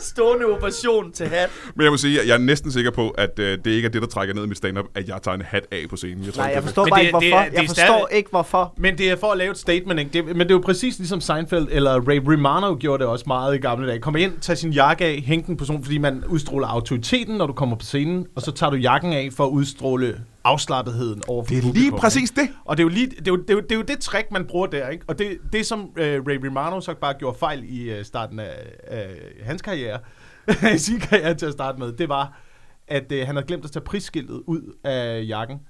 [0.00, 1.50] Stående ovation til hat.
[1.74, 3.90] Men jeg må sige, at jeg er næsten sikker på, at øh, det ikke er
[3.90, 6.24] det, der trækker ned i mit stand-up, at jeg tager en hat af på scenen.
[6.24, 7.44] Jeg tror, Nej, jeg det forstår bare det- ikke, det hvorfor.
[7.44, 8.74] er- det er Jeg forstår stadig- ikke, hvorfor.
[8.76, 10.10] Men det er for at lave et statement, ikke?
[10.12, 13.54] Det, men det er jo præcis ligesom Seinfeld, eller Ray Romano gjorde det også meget
[13.54, 13.98] i gamle dage.
[13.98, 17.46] Kom ind, tag sin jakke af, hæng den på sådan, fordi man udstråler autoriteten, når
[17.46, 21.44] du kommer på scenen, og så tager du jakken af for at udstråle afslappetheden over
[21.44, 22.48] for det er publikum, lige præcis det.
[22.64, 23.98] Og det er, jo lige, det, er jo, det, er jo, det er jo det
[23.98, 25.04] trick, man bruger der, ikke?
[25.08, 28.52] Og det, det som øh, Ray Romano så bare gjorde fejl i øh, starten af,
[28.86, 29.06] af
[29.44, 29.98] hans karriere,
[30.74, 32.40] i sin karriere til at starte med, det var,
[32.88, 35.60] at øh, han havde glemt at tage prisskiltet ud af jakken.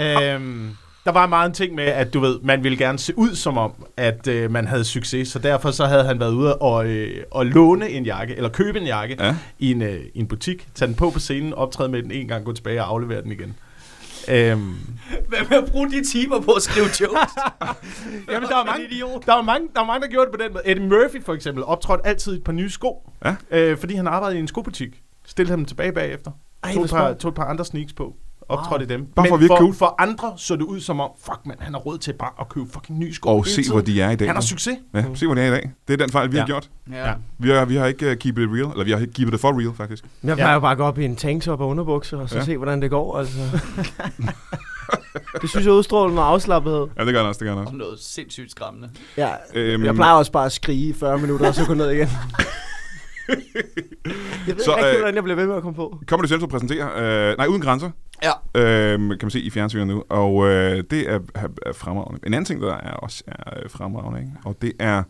[0.00, 0.70] øhm,
[1.04, 3.58] der var meget en ting med, at du ved, man ville gerne se ud som
[3.58, 7.22] om, at øh, man havde succes, så derfor så havde han været ude og, øh,
[7.30, 9.36] og låne en jakke, eller købe en jakke Ja.
[9.58, 12.28] i, en, øh, i en butik, tage den på på scenen, optræde med den en
[12.28, 13.56] gang, gå tilbage og aflevere den igen.
[14.30, 14.74] Øhm,
[15.28, 17.32] Hvad med at bruge de timer på at skrive jokes?
[18.30, 18.88] Jamen, der er mange,
[19.26, 20.62] der er mange, der er mange, der gjorde det på den måde.
[20.66, 23.36] Eddie Murphy for eksempel optrådte altid i et par nye sko, Ja.
[23.50, 25.02] øh, fordi han arbejdede i en skobutik.
[25.26, 26.30] Stillede ham tilbage bagefter.
[26.62, 28.16] Ej, tog, et par, tog et par andre sneaks på.
[28.48, 29.06] Optrådte i dem.
[29.16, 29.74] Bare for at Men virke for, cool.
[29.74, 32.48] for andre så det ud som om, fuck man, han har råd til bare at
[32.48, 33.70] købe fucking nye sko Og se, tiden.
[33.72, 34.28] hvor de er i dag.
[34.28, 34.76] Han har succes.
[34.94, 35.70] Ja, se, hvor de er i dag.
[35.88, 36.46] Det er den fejl, vi har Ja.
[36.46, 36.70] gjort.
[36.92, 37.08] Ja.
[37.08, 37.14] Ja.
[37.38, 39.40] Vi har, vi har ikke uh, keep it real, eller vi har ikke keep it
[39.40, 40.04] for real, faktisk.
[40.24, 42.40] Jeg plejer jo bare at gå op i en tanktop og underbukser, og så Ja.
[42.40, 42.44] ja.
[42.44, 43.18] se, hvordan det går.
[43.18, 43.38] Altså.
[45.42, 46.86] det synes jeg udstråler noget afslappethed.
[46.98, 47.72] Ja, det gør han også, det gør han også.
[47.72, 48.90] Og noget sindssygt skræmmende.
[49.16, 51.90] Ja, Øhm, jeg plejer også bare at skrige i 40 minutter, og så gå ned
[51.90, 52.08] igen.
[53.28, 56.00] jeg ved Så, ikke øh, hvordan jeg bliver ved med at komme på.
[56.06, 57.90] Comedy Central præsenterer, øh, nej, Uden Grænser,
[58.22, 58.30] Ja.
[58.60, 62.20] øh, kan man se i fjernsynet nu, og øh, det er, er, fremragende.
[62.26, 64.32] En anden ting, der er også er øh, fremragende, ikke?
[64.44, 65.02] og det er,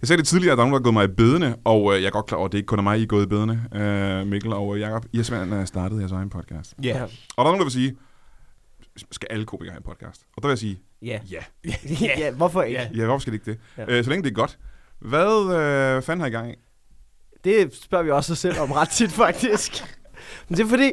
[0.00, 1.94] jeg sagde det tidligere, at der er nogen, der har gået mig i bedene, og
[1.94, 3.22] øh, jeg er godt klar over, at det ikke kun er mig, I er gået
[3.24, 5.04] i bedene, øh, Mikkel og Jacob.
[5.12, 6.74] I har simpelthen startet jeres egen podcast.
[6.82, 6.88] Ja.
[6.88, 7.02] Ja.
[7.02, 7.96] Og der er nogen, der vil sige,
[9.10, 10.22] skal alle komikere have en podcast?
[10.36, 11.18] Og der vil jeg sige, Ja.
[11.30, 11.40] ja.
[12.18, 12.80] ja, hvorfor ikke?
[12.94, 13.04] Ja.
[13.04, 13.58] Hvorfor skal det ikke det?
[13.78, 13.92] Ja.
[13.92, 13.98] Ja.
[13.98, 14.58] Øh, så længe det er godt.
[14.98, 16.54] Hvad øh, fanden har I gang i?
[17.46, 19.84] Det spørger vi også os selv om ret tit, faktisk.
[20.48, 20.92] Men det er fordi,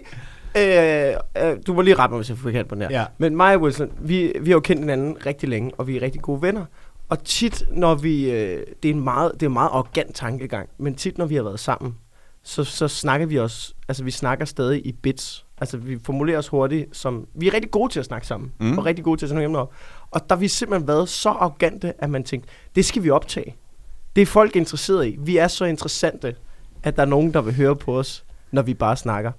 [0.58, 2.90] øh, øh, du må lige rette mig, hvis jeg får forkert på den her.
[2.92, 3.06] Ja.
[3.18, 6.02] Men mig og Wilson, vi, vi har jo kendt hinanden rigtig længe, og vi er
[6.02, 6.66] rigtig gode venner.
[7.10, 8.32] Og tit, når vi...
[8.32, 11.36] Øh, det, er en meget, det er en meget arrogant tankegang, men tit, når vi
[11.36, 11.96] har været sammen,
[12.44, 13.74] så, så snakker vi også...
[13.88, 15.46] Altså, vi snakker stadig i bits.
[15.58, 17.28] Altså, vi formulerer os hurtigt som...
[17.36, 18.78] Vi er rigtig gode til at snakke sammen, Mm.
[18.78, 19.74] og rigtig gode til at emner op.
[20.12, 23.56] Og der har vi simpelthen været så arrogante, at man tænkte, det skal vi optage.
[24.16, 25.18] Det er folk interesseret i.
[25.20, 26.36] Vi er så interessante,
[26.84, 29.32] at der er nogen, der vil høre på os, når vi bare snakker.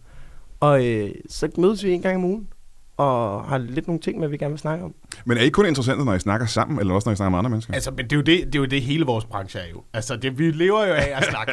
[0.61, 2.49] Og øh, så mødes vi en gang om ugen,
[2.97, 4.95] og har lidt nogle ting med, vi gerne vil snakke om.
[5.25, 7.39] Men er I kun interessante, når I snakker sammen, eller også når I snakker med
[7.39, 7.75] andre mennesker?
[7.75, 9.83] Altså, men det er, jo det, det er jo det, hele vores branche er jo.
[9.93, 11.53] Altså, det, vi lever jo af at snakke.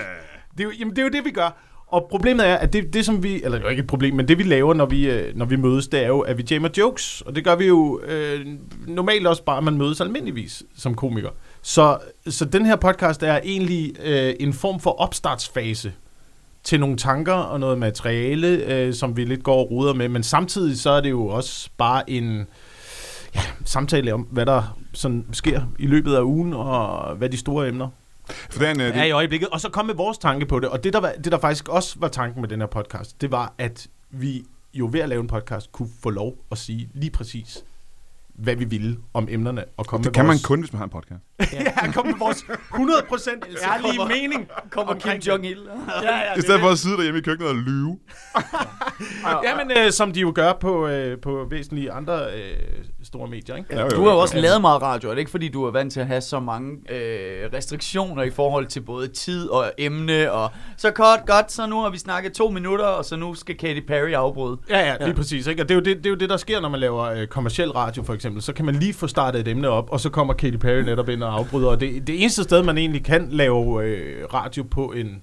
[0.51, 1.67] Det er, jo, jamen, det er jo det, vi gør.
[1.87, 4.15] Og problemet er, at det, det som vi, eller det er jo ikke et problem,
[4.15, 6.43] men det vi laver, når vi, øh, når vi mødes, det er jo, at vi
[6.51, 7.21] jammer jokes.
[7.21, 8.45] Og det gør vi jo øh,
[8.87, 11.29] normalt også bare, at man mødes almindeligvis som komiker.
[11.61, 11.97] Så,
[12.27, 15.93] så den her podcast er egentlig øh, en form for opstartsfase
[16.63, 20.09] til nogle tanker og noget materiale, øh, som vi lidt går og ruder med.
[20.09, 22.47] Men samtidig så er det jo også bare en
[23.35, 27.67] ja, samtale om, hvad der sådan sker i løbet af ugen, og hvad de store
[27.67, 27.87] emner
[28.49, 29.49] For det er en, øh, Ja, i øjeblikket.
[29.49, 30.69] Og så kom med vores tanke på det.
[30.69, 33.31] Og det der, var, det, der faktisk også var tanken med den her podcast, det
[33.31, 34.43] var, at vi
[34.73, 37.63] jo ved at lave en podcast, kunne få lov at sige lige præcis,
[38.35, 39.63] hvad vi ville om emnerne.
[39.77, 41.23] Og komme det med kan man vores, kun, hvis man har en podcast.
[41.53, 42.47] ja, komme med vores 100%
[43.73, 44.47] ærlige kommer- mening.
[44.71, 45.27] Kommer Kim omkring det.
[45.31, 45.59] Jong-il.
[46.03, 47.97] Ja, ja, I stedet for at sidde derhjemme i køkkenet og lyve.
[49.47, 52.57] Jamen, øh, som de jo gør på, øh, på væsentlige andre øh,
[53.03, 53.75] store medier, ikke?
[53.79, 55.93] Ja, Du har jo også lavet meget radio, er det ikke fordi, du er vant
[55.93, 60.51] til at have så mange øh, restriktioner i forhold til både tid og emne, og
[60.77, 63.79] så kort, godt, så nu har vi snakket to minutter, og så nu skal Katy
[63.87, 64.57] Perry afbryde.
[64.69, 65.13] Ja, ja, lige ja.
[65.15, 65.47] præcis.
[65.47, 65.61] Ikke?
[65.63, 67.27] Og det er, jo det, det er jo det, der sker, når man laver øh,
[67.27, 68.41] kommersiel radio, for eksempel.
[68.41, 71.09] Så kan man lige få startet et emne op, og så kommer Katy Perry netop
[71.09, 71.67] ind og afbryder.
[71.67, 75.21] Og det, det eneste sted, man egentlig kan lave øh, radio på en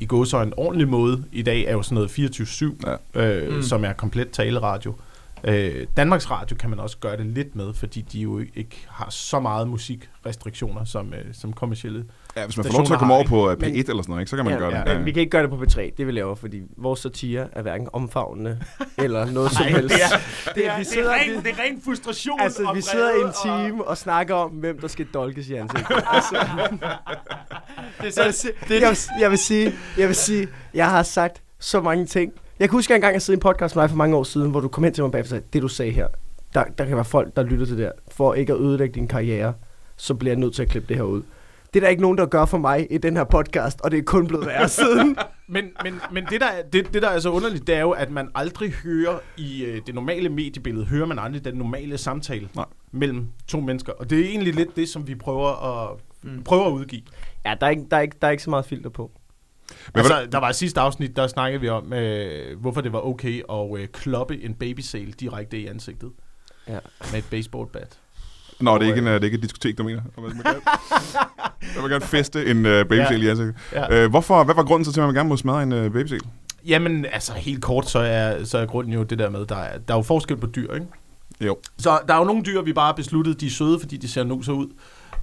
[0.00, 3.26] i går så en ordentlig måde i dag, er jo sådan noget 24-7, Ja.
[3.46, 3.62] øh, Mm.
[3.62, 4.94] som er komplet taleradio.
[5.44, 9.10] Øh, Danmarks Radio kan man også gøre det lidt med, fordi de jo ikke har
[9.10, 12.04] så meget musikrestriktioner som, øh, som kommercielle.
[12.36, 14.04] Ja, hvis man får lov til at komme over på øh, P1 Men- eller sådan
[14.08, 14.90] noget, ikke, så kan man gøre det.
[14.90, 17.48] Ja, men vi kan ikke gøre det på P3, det vi laver, fordi vores satire
[17.52, 18.60] er hverken omfavnende
[19.04, 19.94] eller noget som helst.
[19.94, 22.40] det er- det er, vi sidder, vi, det er ren frustration.
[22.40, 23.32] altså, og vi sidder i en
[23.68, 25.96] time og snakker om, hvem der skal dolkes i ansigtet.
[26.12, 26.36] altså,
[28.00, 31.80] Det vil, sige, jeg, vil, jeg, vil sige, jeg vil sige, jeg har sagt så
[31.80, 32.32] mange ting.
[32.60, 34.16] Jeg kan huske, at jeg engang jeg sidder i en podcast med dig for mange
[34.16, 36.08] år siden, hvor du kom hen til mig bagefter og sagde, det du sagde her,
[36.54, 37.92] der, der kan være folk, der lytter til det her.
[38.10, 39.54] For ikke at ødelægge din karriere,
[39.96, 41.22] så bliver jeg nødt til at klippe det her ud.
[41.74, 43.98] Det er der ikke nogen, der gør for mig i den her podcast, og det
[43.98, 45.16] er kun blevet værre siden.
[45.52, 47.90] Men, men, men det, der, er- det, det, der er så underligt, det er jo,
[47.90, 52.48] at man aldrig hører i øh, det normale mediebillede, hører man aldrig den normale samtale
[52.56, 52.64] Nej.
[52.92, 53.92] mellem to mennesker.
[53.92, 55.48] Og det er egentlig lidt det, som vi prøver
[55.82, 56.42] at, mm.
[56.44, 57.02] prøver at udgive.
[57.46, 59.10] Ja, der er, ikke, der, er ikke, der er ikke så meget filter på.
[59.94, 63.06] Men altså, der var i sidste afsnit, der snakkede vi om, øh, hvorfor det var
[63.06, 66.10] okay at øh, kloppe en babysale direkte i ansigtet.
[66.68, 66.78] Ja.
[67.12, 67.98] Med et baseballbat.
[68.60, 70.02] Nå, det er ikke, en, øh, det er ikke et diskotek, du mener.
[70.18, 73.26] Man kan, man kan gerne feste en uh, babysæl ja.
[73.26, 73.54] i ansigtet.
[73.72, 74.04] Ja.
[74.04, 76.20] Uh, hvorfor, hvad var grunden så til, at man gerne må smadre en uh, babysæl?
[76.66, 79.78] Jamen, altså helt kort, så er, så er grunden jo det der med, der er,
[79.78, 80.86] der er jo forskel på dyr, ikke?
[81.40, 81.58] Jo.
[81.78, 84.08] Så der er jo nogle dyr, vi bare har besluttet, de er søde, fordi de
[84.08, 84.66] ser nuser ud.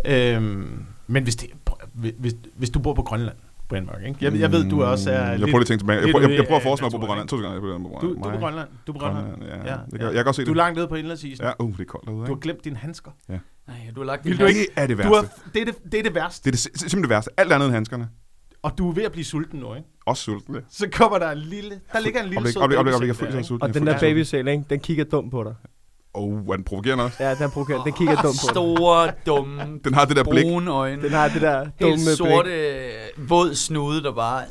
[0.05, 1.49] Øhm, men hvis, det,
[1.93, 3.37] hvis, hvis du bor på Grønland,
[3.69, 4.17] Brian Mørk, ikke?
[4.25, 5.99] Jeg, jeg ved, du også er Mm, Jeg lidt- prøver lige at tænke tilbage.
[6.01, 7.27] Jeg prøver, jeg, jeg prøver at forestille mig på Grønland.
[7.29, 7.53] To sekunder.
[7.53, 7.67] Jeg på
[8.01, 8.37] Du, du er på.
[8.39, 8.69] Grønland.
[8.87, 9.27] Du er på Grønland.
[9.27, 9.71] Grønland, ja.
[9.71, 10.05] Ja, Det kan, ja.
[10.05, 10.57] Jeg kan godt se Du er det.
[10.57, 11.45] langt nede på indlandsisen.
[11.45, 13.11] Ja, uh, det er koldt derude, Du har glemt dine handsker.
[13.27, 13.37] Nej,
[13.95, 15.29] du har lagt Vil din du hand- ikke- Det er det Du værste.
[15.43, 16.43] har, det, er det, det er det værste.
[16.43, 17.31] Det er det, sim- simpelthen det værste.
[17.37, 18.09] Alt andet end handskerne.
[18.63, 19.87] Og du er ved at blive sulten nu, ikke?
[20.05, 20.53] Også sulten.
[20.53, 20.63] det.
[20.69, 21.79] Så kommer der en lille...
[21.93, 23.61] Der ligger en lille sød.
[23.61, 24.63] Og den der babysæl, ikke?
[24.69, 25.55] den kigger dumt på dig.
[26.13, 27.23] Oh, er den provokerende også?
[27.23, 28.47] Ja, den, provokerer, den kigger dumt på.
[28.51, 30.43] Store, dumme, Den har det der blik.
[30.45, 31.01] brune øjne.
[31.01, 32.17] Den har det der dumme Helt blik.
[32.17, 32.49] sorte,
[33.17, 34.43] våd snude, der bare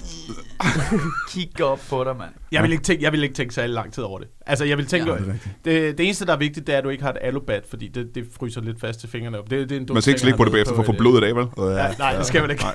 [1.33, 2.31] kigger op på dig, mand.
[2.53, 4.29] Jeg vil, ikke tænke, jeg vil ikke tænke særlig lang tid over det.
[4.47, 5.11] Altså, jeg vil tænke...
[5.13, 7.11] Ja, det er det, det, eneste, der er vigtigt, det er, at du ikke har
[7.11, 9.39] et alubat, fordi det, det fryser lidt fast til fingrene.
[9.39, 10.93] Det, det er en dum Man skal ikke slikke på det bagefter for at få
[10.93, 11.47] et, blodet af, vel?
[11.59, 12.63] Ja, nej, det skal man ikke.
[12.63, 12.75] Nej.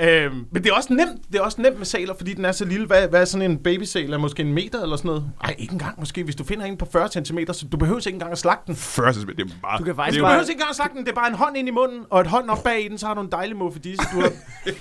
[0.00, 1.22] Øhm, men det er også nemt.
[1.32, 2.86] Det er også nemt med sæler, fordi den er så lille.
[2.86, 4.12] Hvad, hvad er sådan en babysæl?
[4.12, 5.30] Er måske en meter eller sådan noget?
[5.42, 6.24] Nej, ikke engang måske.
[6.24, 8.76] Hvis du finder en på 40 cm, så du behøver ikke engang at slagte den.
[8.76, 9.78] Første, det er bare...
[9.78, 11.04] Du kan det faktisk Du bare- behøver ikke engang at slagte den.
[11.04, 12.98] Det er bare en hånd ind i munden, og et hånd op bag i den,
[12.98, 14.02] så har du en dejlig muffedisse.
[14.12, 14.32] Du har...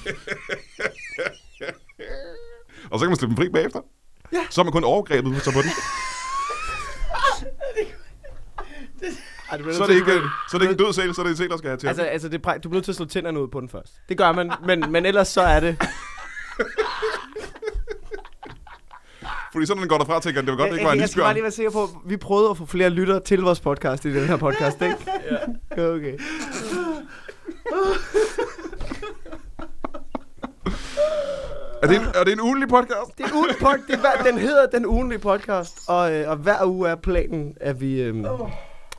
[2.91, 3.79] Og så kan man slippe den fri bagefter.
[4.33, 4.39] Ja.
[4.49, 5.69] Så har man kun overgrebet så på den.
[9.53, 10.11] Ej, bliver Så er det ikke,
[10.49, 11.77] så er det ikke en død sæl, så er det en sæl, der skal have
[11.77, 11.87] til.
[11.87, 13.69] Altså, altså det er, præ- du bliver nødt til at slå tænderne ud på den
[13.69, 13.93] først.
[14.09, 15.77] Det gør man, men, men ellers så er det...
[19.53, 21.09] Fordi sådan den går derfra, tænker jeg, det var godt, det ikke var en jeg
[21.09, 21.33] skal bare isbjørn.
[21.33, 24.13] lige være sikker på, at vi prøvede at få flere lyttere til vores podcast i
[24.13, 24.95] den her podcast, ikke?
[25.77, 25.89] ja.
[25.93, 26.17] Okay.
[31.83, 33.17] Er det, en, er det en ugenlig podcast?
[33.17, 36.35] Det er ugen pod- det er, hver- den hedder Den Ugenlige Podcast, og, øh, og
[36.35, 38.15] hver uge er planen, at vi, øh,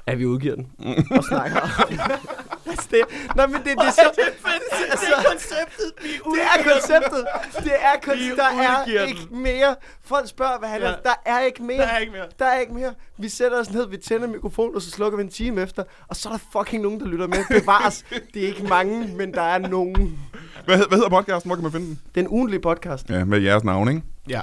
[0.07, 0.67] at vi udgiver den
[1.11, 1.69] og snakker om
[2.71, 3.01] altså, det.
[3.37, 4.01] Nå, men det, det er så...
[4.01, 7.27] Altså, Det er konceptet, vi det er konceptet.
[7.65, 8.37] Det er konceptet.
[8.37, 9.77] Der er ikke mere.
[10.05, 10.89] Folk spørger, hvad han er.
[10.89, 10.95] Ja.
[11.05, 11.79] Der er ikke mere.
[11.79, 12.27] Der er ikke mere.
[12.39, 12.95] Der er ikke mere.
[13.19, 15.85] Vi sætter os ned, vi tænder mikrofonen, og så slukker vi en time efter.
[16.09, 17.61] Og så er der fucking nogen, der lytter med.
[17.61, 18.05] Bevares.
[18.35, 20.19] Det er ikke mange, men der er nogen.
[20.65, 21.49] Hvad, hvad hedder podcasten?
[21.49, 22.01] Hvor kan man finde den?
[22.15, 23.11] Den ugenlige podcast.
[23.11, 24.03] Ja, med jeres navn, ikke?
[24.29, 24.43] Ja.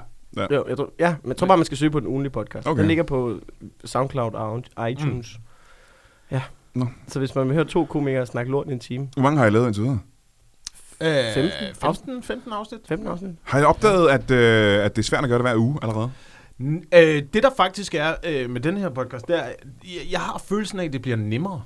[0.51, 2.67] Jo, jeg tror, ja, men jeg tror bare, man skal søge på den ugenlige podcast.
[2.67, 2.79] Okay.
[2.79, 3.39] Den ligger på
[3.85, 5.37] SoundCloud og iTunes.
[5.37, 5.43] Mm.
[6.31, 6.41] Ja.
[6.73, 6.85] Nå.
[7.07, 9.09] Så hvis man vil høre to komikere snakke lort i en time.
[9.13, 9.99] Hvor mange har I lavet indtil videre?
[11.01, 12.79] Øh, 15 15, 15 afsnit.
[12.87, 13.31] 15 afsnit.
[13.43, 16.11] Har I opdaget, at, øh, at det er svært at gøre det hver uge allerede?
[16.93, 19.45] Øh, det der faktisk er øh, med den her podcast, det er,
[19.83, 21.61] jeg, jeg har følelsen af, at det bliver nemmere.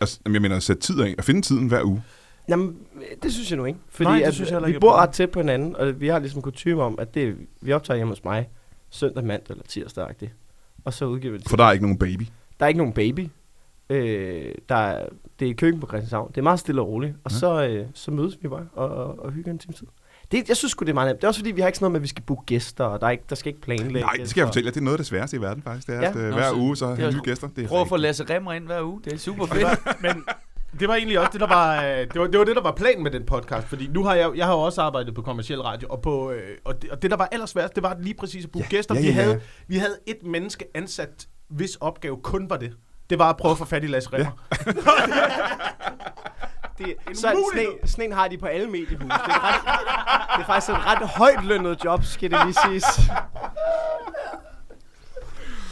[0.00, 2.02] Altså, jeg mener at sætte tid af, at finde tiden hver uge.
[2.48, 2.76] Jamen,
[3.22, 3.78] det synes jeg nu ikke.
[3.88, 5.76] Fordi Nej, det at, synes jeg heller vi ikke, bor jeg ret tæt på hinanden,
[5.76, 8.48] og vi har ligesom kutume om, at det, vi optager hjemme hos mig
[8.90, 10.80] søndag, mandag eller tirsdag -agtigt.
[10.84, 11.48] Og så udgiver vi det.
[11.48, 12.22] For der er ikke nogen baby.
[12.60, 13.28] Der er ikke nogen baby.
[13.90, 15.06] Øh, der er,
[15.40, 16.28] det er køkken på Christianshavn.
[16.28, 17.14] Det er meget stille og roligt.
[17.24, 17.36] Og Ja.
[17.36, 19.86] så, øh, så mødes vi bare og, og, og hygger en time tid.
[20.32, 21.16] Det, jeg synes sgu, det er meget nemt.
[21.20, 22.84] Det er også fordi, vi har ikke sådan noget med, at vi skal booke gæster,
[22.84, 24.00] og der, er ikke, der skal ikke planlægges.
[24.02, 24.72] Nej, det skal jeg fortælle jer.
[24.72, 25.86] Det er noget af det sværeste i verden, faktisk.
[25.86, 26.08] Det er, Ja.
[26.10, 27.48] at øh, Nå, hver uge, så har er nye gæster.
[27.56, 27.96] Det er Prøv at få.
[27.96, 29.00] Lasse Remmer ind hver uge.
[29.04, 29.62] Det er super fedt.
[29.62, 30.24] var, men
[30.80, 32.72] det var egentlig også det, der var, øh, det var, det var det, der var
[32.72, 33.66] planen med den podcast.
[33.66, 36.40] Fordi nu har jeg, jeg har jo også arbejdet på kommersiel radio, og, på, øh,
[36.64, 38.94] og, det, og det, der var allersværest, det var lige præcis at booke Ja, gæster.
[38.94, 39.22] ja, vi, ja, ja.
[39.22, 42.72] havde, vi havde et menneske ansat, hvis opgave kun var det.
[43.10, 44.30] Det var at prøve at få fat i Lasse Remmer.
[46.78, 47.64] Det, En så umulighed.
[47.66, 48.96] sådan, en, sådan en har de på alle mediehuse.
[48.98, 49.60] Det er, ret,
[50.36, 52.84] det er faktisk et ret højt lønnet job, skal det lige siges.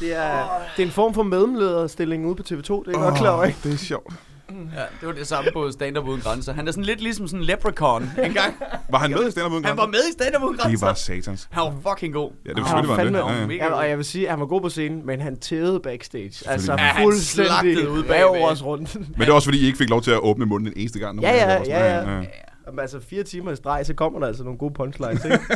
[0.00, 3.14] Det er, det er en form for mellemlederstilling ude på TV2, det er jeg godt
[3.14, 3.58] klar over, ikke?
[3.62, 4.14] Det er sjovt.
[4.50, 6.52] Ja, det var det samme på Stand Up Uden Grænser.
[6.52, 8.54] Han er sådan lidt ligesom sådan en leprechaun engang.
[8.90, 10.62] Var han med i Stand Up Uden Han var med i Stand Up Uden Det
[10.62, 10.86] Grænser.
[10.86, 11.48] var satans.
[11.50, 12.30] Han var fucking god.
[12.44, 13.58] Ja, det var selvfølgelig var han fandme- det.
[13.58, 13.70] Ja, ja.
[13.70, 16.48] Ja, og jeg vil sige, at han var god på scenen, men han tævede backstage.
[16.50, 17.52] Altså Ja, han fuldstændig
[17.88, 18.42] rev bagved.
[18.50, 18.94] os rundt.
[18.94, 20.98] Men det er også fordi, I ikke fik lov til at åbne munden en eneste
[20.98, 21.20] gang.
[21.22, 21.62] Ja, ja, jer.
[21.66, 22.24] ja, ja.
[22.66, 25.38] Jamen, altså fire timer i streg, så kommer der altså nogle gode punchlines, ikke?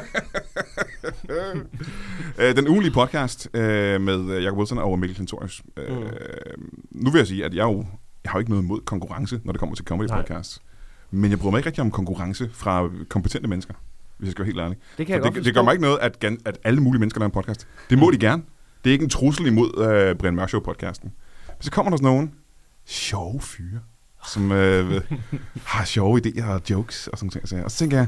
[2.38, 5.62] Øh, Den ugenlige podcast øh, med Jacob Wilson og Mikkel Klintorius.
[5.76, 6.04] Øh, Mm.
[6.90, 7.84] Nu vil jeg sige, at jeg jo
[8.30, 10.20] jeg har jo ikke noget imod konkurrence, når det kommer til comedy Nej.
[10.20, 10.62] podcasts.
[11.10, 13.74] Men jeg bryder mig ikke rigtig om konkurrence fra kompetente mennesker,
[14.18, 14.78] hvis jeg skal være helt ærlig.
[14.98, 17.28] Det kan jeg det, det gør mig ikke noget, at, at alle mulige mennesker laver
[17.28, 17.66] en podcast.
[17.90, 18.42] Det må de gerne.
[18.84, 21.04] Det er ikke en trussel imod øh, Brian Mørk Show-podcasten.
[21.46, 22.34] Men så kommer der sådan nogen
[22.86, 23.80] sjove fyre,
[24.26, 25.00] som øh,
[25.64, 27.64] har sjove idéer og jokes og sådan ting.
[27.64, 28.06] Og så tænker jeg,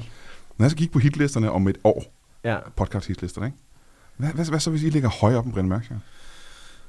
[0.58, 2.04] når jeg så kigge på hitlisterne om et år,
[2.44, 3.58] Ja, podcast-hitlisterne, ikke?
[4.16, 5.98] Hvad, hvad, hvad så, hvis I ligger højere op end Brian Mørk Show?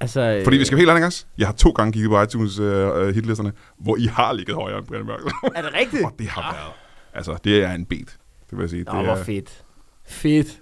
[0.03, 0.41] Altså...
[0.43, 1.25] Fordi vi skal være helt ærlige, også.
[1.37, 4.87] Jeg har to gange kigget på iTunes uh, hitlisterne, hvor I har ligget højere end
[4.87, 5.19] Brian Mørk.
[5.55, 6.05] Er det rigtigt?
[6.07, 6.73] og det har været.
[7.13, 8.17] Altså, det er en beat.
[8.49, 8.83] Det vil jeg sige.
[8.83, 9.63] Nå, det hvor er, fedt.
[10.05, 10.61] Fedt.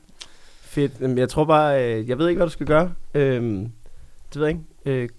[0.61, 0.91] Fedt.
[1.01, 2.91] Jamen, jeg tror bare, øh, jeg ved ikke, hvad du skal gøre.
[3.13, 3.71] Øhm,
[4.33, 5.01] det ved jeg ikke.
[5.03, 5.09] Øh,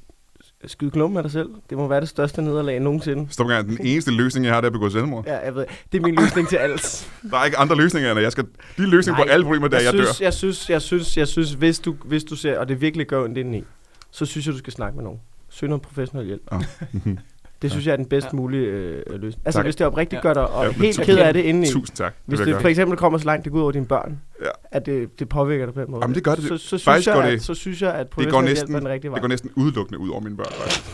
[0.66, 1.48] skyde klumpen af dig selv.
[1.70, 3.26] Det må være det største nederlag nogensinde.
[3.30, 3.68] Stop gang.
[3.68, 5.26] Den eneste løsning, jeg har, det er at begå selvmord.
[5.26, 5.64] Ja, jeg ved.
[5.92, 7.08] Det er min løsning til alt.
[7.30, 8.44] Der er ikke andre løsninger, end jeg skal...
[8.76, 10.24] De løsning på alle problemer, der jeg, jeg, jeg synes, dør.
[10.24, 13.24] jeg synes, jeg synes, jeg synes, hvis du, hvis du ser, og det virkelig gør
[13.24, 13.64] ondt indeni,
[14.12, 15.20] så synes jeg, du skal snakke med nogen.
[15.48, 16.42] Søg noget professionel hjælp.
[16.52, 16.62] Ah.
[17.62, 18.36] Det synes jeg er den bedst Ja.
[18.36, 19.42] mulige øh, løsning.
[19.44, 19.66] Altså, Tak.
[19.66, 20.28] hvis det oprigtigt Ja.
[20.28, 21.66] gør dig og Ja, helt ked af det indeni.
[21.66, 22.14] Tusind tak.
[22.26, 24.46] Hvis vil det for eksempel kommer så langt, det går ud over dine børn, Ja.
[24.70, 26.02] at det, det påvirker dig på den måde.
[26.04, 26.44] Jamen, det gør det.
[26.44, 28.58] Så, så, synes, jeg, går at, det- så synes jeg, at det går professionel hjælp
[28.58, 29.16] næsten, er den rigtige vej.
[29.16, 30.84] det går næsten udelukkende ud over mine børn, faktisk.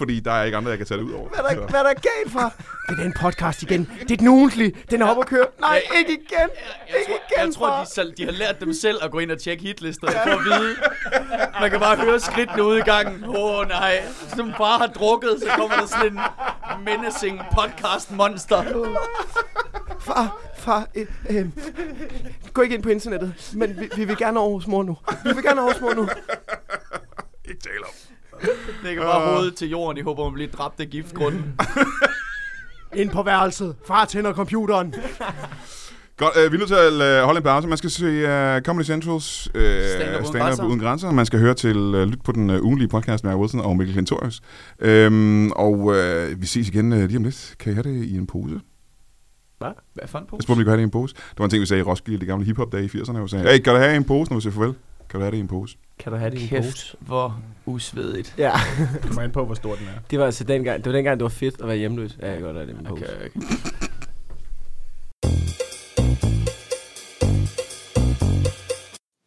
[0.00, 1.28] Fordi der er ikke andre, jeg kan tage det ud over.
[1.28, 2.52] Hvad er, der, hvad er der galt for?
[2.88, 3.90] Det er den podcast igen.
[4.02, 4.72] Det er den ugentlige.
[4.90, 5.46] Den er oppe at køre.
[5.60, 6.26] Nej, ikke igen.
[6.88, 7.84] Jeg Ikke tror, igen, jeg tror far.
[7.84, 10.44] de, selv, de har lært dem selv at gå ind og tjekke hitlister for at
[10.44, 10.76] vide.
[11.60, 13.24] Man kan bare høre skridtene ude i gangen.
[13.24, 14.02] Åh oh, nej.
[14.36, 16.20] Som bare har drukket, så kommer der sådan en
[16.84, 18.62] menacing podcast monster.
[20.00, 21.46] Far, far, øh, øh,
[22.52, 23.34] gå ikke ind på internettet.
[23.54, 24.96] Men vi, vi vil gerne over hos mor nu.
[25.24, 26.08] Vi vil gerne over hos mor nu.
[27.44, 28.09] Ikke tale om.
[28.84, 31.44] Lægger bare hovedet til jorden i håber om at blive dræbt af giftgrunden.
[33.00, 33.76] Ind på værelset.
[33.86, 34.94] Far tænder computeren.
[36.16, 37.68] Godt, øh, vi er nødt til at øh, holde en pause.
[37.68, 39.82] Man skal se øh, Comedy Centrals øh,
[40.24, 41.10] Stand-up uden uden grænser.
[41.10, 43.94] Man skal høre til øh, lyt på den øh, ugenlige podcast med Wilson og Mikkel
[43.94, 44.40] Klintorius.
[44.78, 47.54] Øhm, og øh, vi ses igen øh, lige om lidt.
[47.58, 48.60] Kan I have det i en pose?
[49.58, 49.70] Hvad
[50.06, 50.42] for en Jeg pose?
[50.42, 51.14] spurgte, om I kunne have det i en pose.
[51.14, 53.12] Det var en ting, vi sagde i Roskilde, de gamle hiphop-dage i 80'erne.
[53.12, 54.74] hvor vi sagde, hey, kan du have en pose, når vi siger farvel?
[55.10, 55.76] Kan du have det i en pose?
[55.98, 56.62] Kan du have det i en pose?
[56.62, 58.34] Kæft, hvor usvedigt.
[58.38, 58.50] Ja,
[58.92, 60.00] Det kommer an på, hvor stor den er.
[60.10, 62.18] det var altså dengang, det var dengang, det var fedt at være hjemløs.
[62.22, 63.04] Ja, jeg kan godt have det i en pose.
[63.04, 63.40] Okay, okay.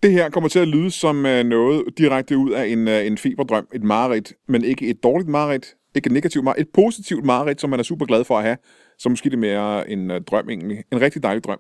[0.04, 3.18] Det her kommer til at lyde som øh, noget direkte ud af en, øh, en
[3.18, 5.66] feberdrøm, et mareridt, men ikke et dårligt mareridt,
[5.96, 8.58] ikke et negativt mareridt, et positivt mareridt, som man er super glad for at have,
[8.98, 11.60] så måske det er mere en øh, drøm egentlig, en rigtig dejlig drøm.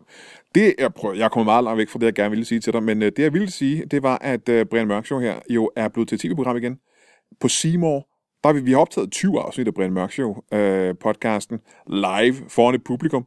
[0.55, 2.73] Det, jeg, prøver, jeg kommer meget langt væk fra det, jeg gerne ville sige til
[2.73, 5.39] dig, men øh, det jeg ville sige, det var, at øh, Brian Mørk Show her
[5.49, 6.77] jo er blevet til et tv-program igen.
[7.39, 8.07] På Seymour,
[8.43, 12.35] der har vi, vi har optaget 20 afsnit af Brian Mørk Show øh, podcasten live
[12.49, 13.25] foran et publikum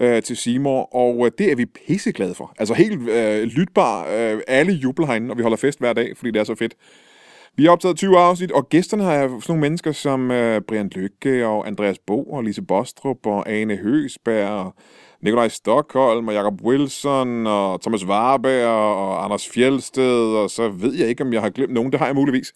[0.00, 2.54] øh, til Seymour, og øh, det er vi pisseglade for.
[2.58, 6.30] Altså helt øh, lytbar, øh, alle jubler herinde, og vi holder fest hver dag, fordi
[6.30, 6.74] det er så fedt.
[7.56, 11.46] Vi har optaget 20 afsnit, og gæsterne har sådan nogle mennesker som øh, Brian Lykke
[11.46, 14.74] og Andreas Bo og Lise Bostrup og Ane Høsberg og
[15.22, 21.08] Nikolaj Stockholm og Jakob Wilson og Thomas Warberg og Anders Fjeldsted, og så ved jeg
[21.08, 21.92] ikke, om jeg har glemt nogen.
[21.92, 22.52] Det har jeg muligvis.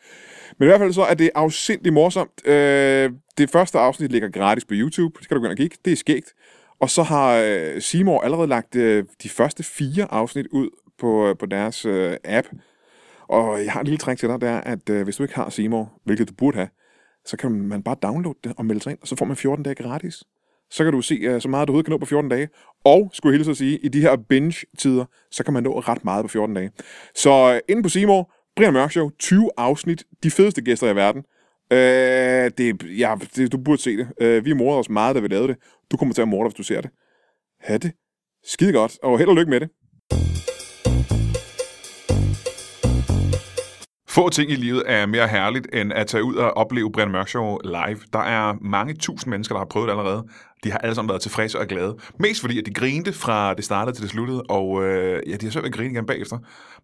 [0.59, 2.47] Men i hvert fald så er det afsindelig morsomt.
[2.47, 5.19] Øh, det første afsnit ligger gratis på YouTube.
[5.21, 5.77] Det kan du gå ind og kigge.
[5.85, 6.35] Det er skægt.
[6.81, 11.37] Og så har øh, Seymour allerede lagt øh, de første fire afsnit ud på, øh,
[11.37, 12.47] på deres øh, app.
[13.29, 15.35] Og jeg har en lille trick til dig, det er, at øh, hvis du ikke
[15.35, 16.69] har Seymour, hvilket du burde have,
[17.25, 19.65] så kan man bare downloade det og melde sig ind, og så får man 14
[19.65, 20.25] dage gratis.
[20.71, 22.49] Så kan du se øh, så meget, du overhovedet kan nå på 14 dage.
[22.85, 26.05] Og, skulle jeg hilse at sige, i de her binge-tider, så kan man nå ret
[26.05, 26.71] meget på 14 dage.
[27.15, 31.23] Så øh, inde på Seymour, Brian Mørk Show, 20 afsnit, de fedeste gæster i verden.
[31.73, 34.09] Øh, det, ja, det, du burde se det.
[34.21, 35.57] Øh, vi morder os meget, da vi lavede det.
[35.91, 36.91] Du kommer til at morde dig, hvis du ser det.
[37.61, 37.93] Ha' det.
[38.45, 39.69] Skide godt, og held og lykke med det.
[44.09, 47.29] Få ting i livet er mere herligt, end at tage ud og opleve Brian Mørk
[47.29, 47.99] Show live.
[48.13, 50.25] Der er mange tusind mennesker, der har prøvet det allerede.
[50.67, 51.97] De har alle sammen været tilfredse og glade.
[52.19, 55.47] Mest fordi, at de grinte fra det startede til det sluttede, og øh, ja, de
[55.47, 56.39] har selv ved grine igen bagefter.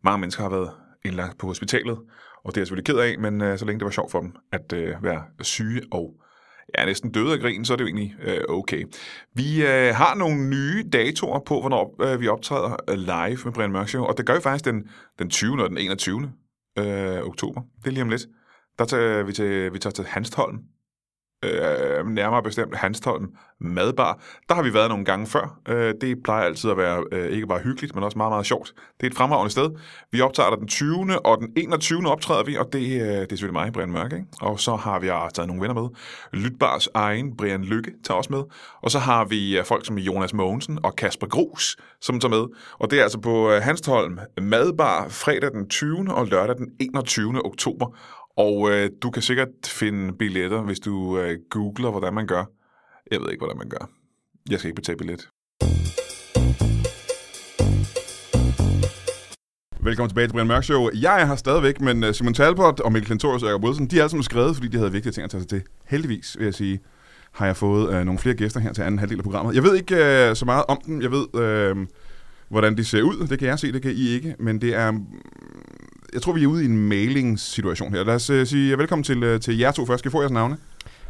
[0.05, 0.71] Mange mennesker har været
[1.05, 1.99] indlagt på hospitalet,
[2.45, 4.21] og det er jeg selvfølgelig ked af, men øh, så længe det var sjovt for
[4.21, 6.15] dem at øh, være syge og
[6.79, 8.85] ja, næsten døde af grin, så er det jo egentlig øh, okay.
[9.35, 13.73] Vi øh, har nogle nye datoer på, hvornår øh, vi optræder øh, live med Brian
[13.73, 15.63] Mørk Show, og det gør vi faktisk den, den 20.
[15.63, 16.33] og den 21.
[16.79, 17.63] Øh, oktober.
[17.83, 18.23] Det er lige om lidt.
[18.79, 20.59] Der tager vi, til, vi tager til Hanstholm.
[21.43, 23.29] Øh, nærmere bestemt Hanstholm
[23.61, 24.21] Madbar.
[24.49, 25.59] Der har vi været nogle gange før.
[25.69, 28.73] Øh, det plejer altid at være øh, ikke bare hyggeligt, men også meget, meget sjovt.
[29.01, 29.71] Det er et fremragende sted.
[30.13, 31.27] Vi optager der den 20.
[31.27, 32.07] og den 21.
[32.07, 34.13] optræder vi, og det, øh, det er selvfølgelig mig, Brian Mørk.
[34.13, 34.27] Ikke?
[34.41, 35.89] Og så har vi uh, taget nogle venner med.
[36.33, 38.43] Lytbars egen Brian Lykke tager også med.
[38.83, 42.47] Og så har vi øh, folk som Jonas Mogensen og Kasper Grus, som tager med.
[42.79, 46.15] Og det er altså på uh, Hanstholm Madbar fredag den 20.
[46.15, 47.47] og lørdag den 21.
[47.47, 47.87] oktober.
[48.37, 52.45] Og øh, du kan sikkert finde billetter, hvis du øh, googler, hvordan man gør.
[53.11, 53.91] Jeg ved ikke, hvordan man gør.
[54.51, 55.29] Jeg skal ikke betale billet.
[59.81, 60.89] Velkommen tilbage til Brian Mørk Show.
[60.95, 63.97] Jeg er her stadigvæk, men øh, Simon Talbot og Mikkel Klintorius og Jacob Wilson, de
[63.97, 65.63] er alle sammen skrevet, fordi de havde vigtige ting at tage sig til.
[65.87, 66.81] Heldigvis, vil jeg sige,
[67.33, 69.55] har jeg fået øh, nogle flere gæster her til anden halvdel af programmet.
[69.55, 71.03] Jeg ved ikke øh, så meget om dem.
[71.03, 71.87] Jeg ved, øh,
[72.49, 73.27] hvordan de ser ud.
[73.27, 74.37] Det kan jeg se, det kan I ikke.
[74.39, 74.93] Men det er...
[76.13, 78.05] Jeg tror, vi er ude i en mailingssituation her.
[78.05, 79.99] Lad os uh, sige velkommen til, uh, til jer to først.
[79.99, 80.57] Skal I få jeres navne?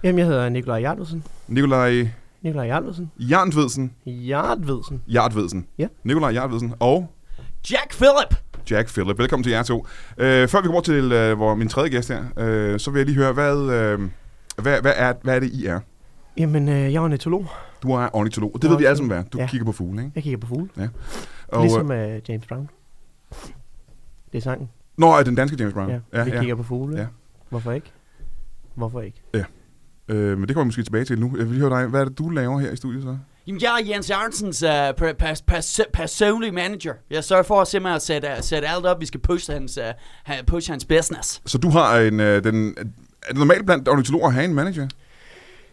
[0.03, 1.25] Jamen, jeg hedder Nikolaj Jarlvedsen.
[1.49, 2.09] Nikolaj
[2.43, 3.11] Nikolaj Jarlvedsen.
[3.19, 3.93] Jarnvedsen.
[4.07, 5.03] Jarlvedsen.
[5.09, 5.67] Jartvedsen.
[5.79, 5.87] Ja.
[6.05, 7.11] Nikolaj Jartvedsen og
[7.71, 8.37] Jack Phillip!
[8.71, 9.19] Jack Phillip.
[9.19, 9.79] Velkommen til jer to.
[9.79, 9.87] Uh,
[10.17, 13.07] før vi kommer over til uh, hvor min tredje gæst her, uh, så vil jeg
[13.07, 14.09] lige høre, hvad, uh,
[14.62, 15.81] hvad, hvad, er, hvad er det, I er?
[16.37, 17.47] Jamen, øh, jeg er ornitolog.
[17.83, 18.53] Du er ornitolog.
[18.55, 19.25] Det Jeg ved vi alle sammen, hvad.
[19.33, 19.47] Du Ja.
[19.47, 20.12] kigger på fugle, ikke?
[20.15, 20.69] Jeg kigger på fugle.
[21.49, 22.69] Og, ligesom øh, øh, James Brown.
[24.33, 24.69] Det er sangen.
[24.96, 25.90] Nå, er den danske James Brown?
[25.90, 26.38] Ja, ja, vi ja.
[26.38, 26.98] kigger på fugle.
[26.98, 27.07] Ja.
[27.48, 27.92] Hvorfor ikke?
[28.74, 29.22] Hvorfor ikke?
[30.09, 31.37] Øh, men det kommer vi måske tilbage til nu.
[31.37, 31.88] Jeg vil lige høre dig.
[31.88, 33.16] Hvad er det, du laver her i studiet så?
[33.46, 36.94] Jamen, jeg er Jens Jørgensens uh, per, pers, pers, personlige manager.
[37.11, 39.00] Jeg sørger for at simpelthen at sætte, sætte alt op.
[39.00, 39.85] Vi skal pushe hans, uh,
[40.24, 41.42] ha- push hans business.
[41.46, 42.20] Så du har en...
[42.20, 42.74] Øh, den,
[43.22, 44.88] er det normalt blandt ornitologer at have en manager?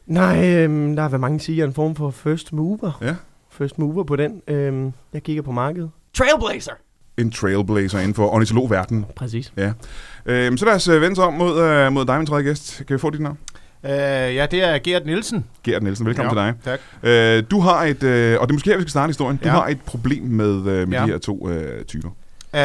[0.06, 2.98] Nej, øhm, der har været mange siger en form for first mover.
[3.02, 3.16] Ja.
[3.50, 4.42] First mover på den.
[4.48, 5.92] Øhm, jeg kigger på markedet.
[6.14, 6.74] Trailblazer!
[7.20, 9.06] En trailblazer inden for ornitologverdenen.
[9.16, 9.54] Præcis.
[10.26, 12.78] Øh, så lad os øh, vende os om mod, øh, mod dig, min tredje gæst.
[12.88, 13.38] Kan vi få dit navn?
[13.86, 15.46] Øh, ja, det er Gert Nielsen.
[15.64, 16.80] Gert Nielsen, velkommen ja, til dig.
[17.04, 17.10] Tak.
[17.10, 19.48] Øh, du har et, øh, og det er måske her, vi skal starte historien, du
[19.48, 19.54] Ja.
[19.54, 21.04] har et problem med, øh, med Ja.
[21.06, 22.10] de her to øh, typer.
[22.54, 22.60] Uh,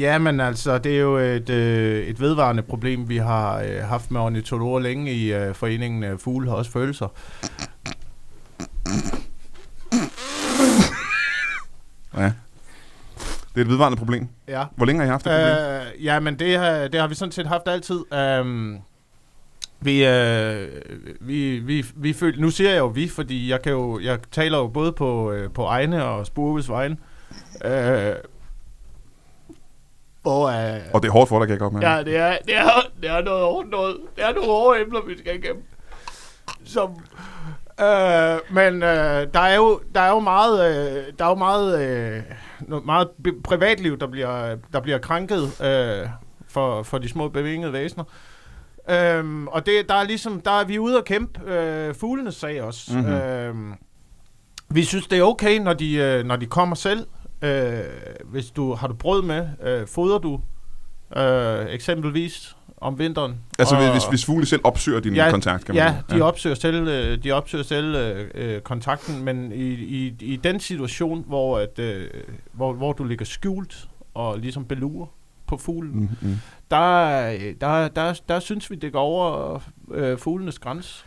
[0.00, 4.10] ja, men altså, det er jo et, øh, et vedvarende problem, vi har øh, haft
[4.10, 7.06] med ornitologer længe i øh, foreningen øh, Fugle har også følelser.
[12.16, 12.32] Ja.
[13.56, 14.28] Det er et vedvarende problem.
[14.48, 14.64] Ja.
[14.74, 15.96] Hvor længe har I haft det problem?
[15.98, 18.12] Uh, ja, men det har, det har vi sådan set haft altid.
[18.40, 18.78] Um,
[19.80, 20.66] vi, uh,
[21.20, 24.58] vi, vi, vi føl, nu siger jeg jo vi, fordi jeg, kan jo, jeg taler
[24.58, 26.96] jo både på, uh, på egne og Spurves vegne.
[27.64, 27.70] Uh,
[30.24, 30.50] og, uh,
[30.92, 31.88] Og det er hårdt for dig, kan jeg godt mærke.
[31.88, 33.96] Ja, det er, det er, det er noget hårdt noget.
[34.16, 35.62] Det er nogle hårde emner, vi skal igennem.
[36.64, 36.90] Som,
[37.80, 41.80] øh, men øh, der er jo der er jo meget øh, der er jo meget
[41.80, 42.22] øh,
[42.60, 43.08] noget meget
[43.44, 46.08] privatliv der bliver der bliver krænket øh,
[46.48, 48.04] for for de små bevingede væsener.
[48.90, 52.62] Øhm, og det, der er ligesom, der er vi ude at kæmpe øh, fuglenes sag
[52.62, 52.92] også.
[52.92, 53.00] Mhm.
[53.00, 53.20] Mm-hmm.
[53.20, 53.74] Øhm,
[54.68, 57.06] vi synes, det er okay, når de, øh, når de kommer selv.
[57.42, 57.80] Øh,
[58.24, 60.40] hvis du har du brød med, øh, fodrer du
[61.16, 63.34] øh, eksempelvis om vinteren.
[63.58, 66.56] Altså, Og- hvis, hvis fugle selv opsøger din Ja, kontakt, kan man Ja, de opsøger
[66.56, 71.58] selv, øh, de opsøger selv øh, øh, kontakten, men i, i, i den situation, hvor,
[71.58, 72.06] at, øh,
[72.52, 75.06] hvor, hvor du ligger skjult og ligesom belurer
[75.46, 76.00] på fuglen, mm.
[76.00, 76.36] Mm, mm.
[76.70, 79.58] der, øh, der, der, der synes vi, det går over
[79.94, 81.04] øh, fuglenes grænse.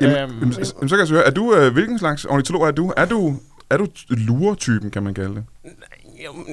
[0.00, 2.70] Jamen, Øhm, jamen, så, kan jeg så høre, er du, øh, hvilken slags ornitolog er
[2.72, 2.92] du?
[2.96, 3.34] Er du,
[3.70, 5.44] er du luretypen, kan man kalde det?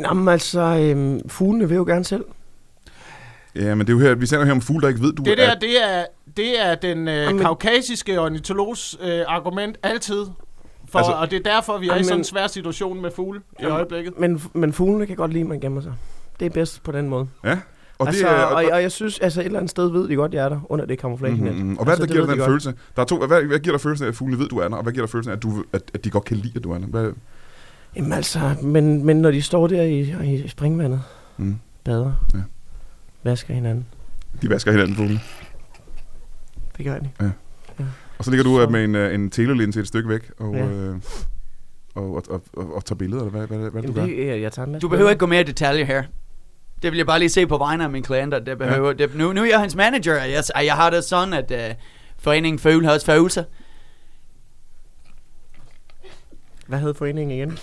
[0.05, 2.23] Jamen altså, øhm, fuglene vil jo gerne selv.
[3.55, 5.23] Ja, men det er jo her, vi sender her om fugle, der ikke ved, du
[5.23, 5.55] Det der, er...
[5.55, 6.05] det er,
[6.37, 10.25] det er den øh, Jamen- kaukasiske ornitologs øh, argument altid.
[10.89, 13.01] For, Altså- altså, og det er derfor, vi er i Jamen- sådan en svær situation
[13.01, 14.13] med fugle i øjeblikket.
[14.19, 15.93] Men, men fuglene kan godt lide, at man gemmer sig.
[16.39, 17.27] Det er bedst på den måde.
[17.43, 17.57] Ja,
[17.99, 18.43] og altså, det er...
[18.43, 20.59] og, og jeg synes, altså et eller andet sted ved de godt, jeg er der,
[20.69, 21.55] under det camouflage net.
[21.55, 22.49] Mm, mm, og hvad er det, der Altså, giver dig de den godt.
[22.49, 22.73] følelse?
[22.95, 24.75] Der er to, hvad, hvad giver dig følelsen af, at fuglene ved, du er der,
[24.75, 26.63] og hvad giver dig følelsen af, at, du, at, at de godt kan lide, at
[26.63, 26.85] du er der?
[26.87, 27.11] Hvad,
[27.95, 31.01] Jamen altså, men, men når de står der i, i springvandet,
[31.37, 32.39] mm, bader, Ja.
[33.23, 33.85] Vasker hinanden.
[34.41, 35.19] de vasker hinanden, fugle.
[36.77, 37.09] Det gør de.
[38.17, 40.55] Og så ligger du Så- øh, med en, øh, en telelinse et stykke væk, og,
[40.55, 40.65] Ja.
[40.65, 40.95] øh,
[41.95, 44.01] og, og, og, og, og tager billeder, eller hvad, hvad, hvad, hvad du gør?
[44.01, 46.03] Jamen, det, jeg, jeg tager en Du behøver ikke gå mere i detaljer her.
[46.81, 48.39] Det vil jeg bare lige se på vegne af mine klienter.
[48.39, 48.93] Det behøver, ja.
[48.93, 51.51] det, nu, nu er jeg hans manager, og jeg, og jeg har det sådan, at
[51.71, 51.75] uh,
[52.17, 53.43] foreningen Føle har også følelser.
[56.67, 57.57] Hvad hed foreningen igen?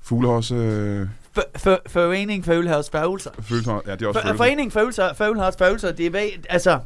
[0.00, 3.30] Fugle har også øh, For, for, foreningen Føle har også følelser.
[3.42, 3.80] følelser.
[3.86, 4.36] Ja, det er også For, følelser.
[4.44, 5.92] foreningen Følelser, Føle har også følelser.
[5.92, 6.78] Det er, hvad- altså,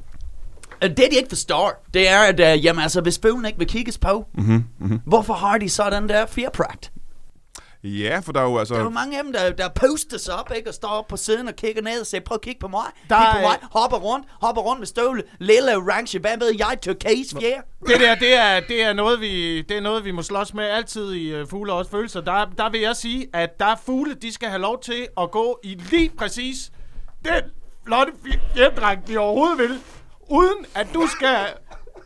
[0.82, 3.68] øh, det de ikke forstår, det er, at uh, jamen, altså, hvis følen ikke vil
[3.68, 5.00] kigges på, Mm-hmm, mm-hmm.
[5.06, 6.92] hvorfor har de så den der fjerpragt?
[7.84, 8.74] Ja, for der er jo altså...
[8.74, 10.70] Der er jo mange af dem, der, der poster sig op, ikke?
[10.70, 12.84] Og står op på siden og kigger ned og siger, prøv at kigge på mig.
[13.08, 13.58] Der Kig på mig.
[13.62, 14.26] Hopper rundt.
[14.40, 15.22] Hopper rundt med støvle.
[15.38, 16.18] Lille orange.
[16.18, 16.78] Hvad ved jeg?
[16.82, 17.60] Turquoise fjer.
[17.86, 20.64] Det der, det er, det er, noget, vi, det er noget, vi må slås med
[20.64, 22.20] altid i uh, Fugle og også følelser.
[22.20, 25.30] Der, der vil jeg sige, at der er fugle, de skal have lov til at
[25.30, 26.70] gå i lige præcis
[27.24, 27.42] den
[27.86, 28.12] flotte
[28.54, 29.80] fjerdragt, de overhovedet vil,
[30.30, 31.46] uden at du skal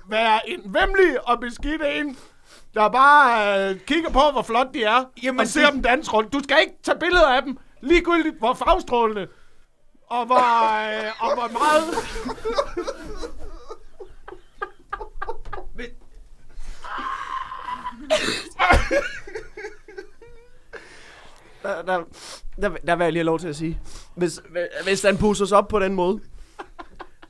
[0.08, 2.16] være en vemmelig og beskidt en,
[2.74, 6.10] der bare uh, kigger på, hvor flot de er, Jamen, og ser det- dem danse
[6.10, 6.32] rundt.
[6.32, 9.26] Du skal ikke tage billeder af dem, ligegyldigt hvor farvestrålende,
[10.06, 11.94] og hvor, uh, og hvor meget...
[21.62, 22.04] Der, der,
[22.60, 23.80] der, der vil jeg lige have lov til at sige.
[24.14, 24.40] Hvis,
[24.84, 26.20] hvis den pusser sig op på den måde,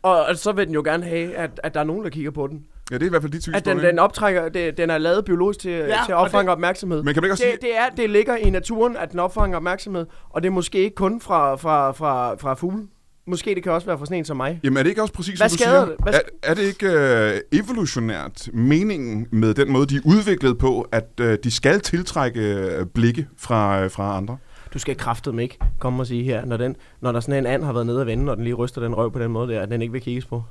[0.03, 2.31] og, og så vil den jo gerne have, at, at der er nogen, der kigger
[2.31, 2.67] på den.
[2.91, 3.83] Ja, det er i hvert fald dit At den, synspunkt.
[3.83, 7.03] den optrækker, det, den er lavet biologisk til, ja, til at opfange opmærksomhed.
[7.03, 7.71] Men kan man ikke også det, sige...
[7.73, 10.95] det, er, det ligger i naturen, at den opfanger opmærksomhed, og det er måske ikke
[10.95, 12.83] kun fra, fra, fra, fra fugle.
[13.27, 14.61] Måske det kan også være fra sådan en som mig.
[14.65, 15.85] Jamen er det ikke også præcis, Hvad som du siger?
[15.85, 15.97] det?
[16.03, 20.89] Hvad Er, er det ikke øh, evolutionært meningen med den måde, de er udviklet på,
[20.93, 24.37] at øh, de skal tiltrække øh, blikke fra, øh, fra andre?
[24.75, 27.65] Du skal kraftedeme ikke komme og sige her, når, den, når der sådan en and
[27.65, 29.61] har været nede og vende, og den lige ryster den røv på den måde der,
[29.61, 30.43] at den ikke vil kigges på.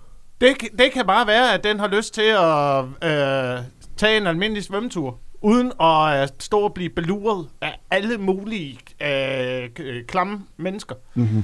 [0.42, 3.64] Det, kan- det kan bare være, at den har lyst til at øh,
[3.98, 9.70] tage en almindelig svømmetur, uden at øh, stå og blive beluret af alle mulige øh,
[9.80, 10.96] k- klamme mennesker.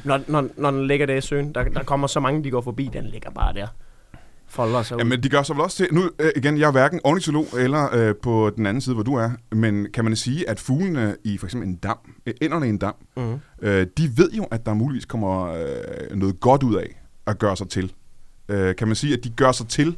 [0.03, 2.61] Når, når, når den ligger der i søen, der, der kommer så mange, de går
[2.61, 3.67] forbi, den ligger bare der.
[4.47, 4.99] Folder sig ud.
[5.01, 5.87] Jamen, de gør sig vel også til...
[5.91, 9.15] Nu, øh, igen, jeg er hverken ornitolog eller øh, på den anden side, hvor du
[9.15, 12.69] er, men kan man sige, at fuglene i for eksempel en dam, øh, ænderne i
[12.69, 13.39] en dam, Mhm.
[13.61, 17.57] øh, de ved jo, at der muligvis kommer øh, noget godt ud af at gøre
[17.57, 17.93] sig til.
[18.49, 19.95] Øh, kan man sige, at de gør sig til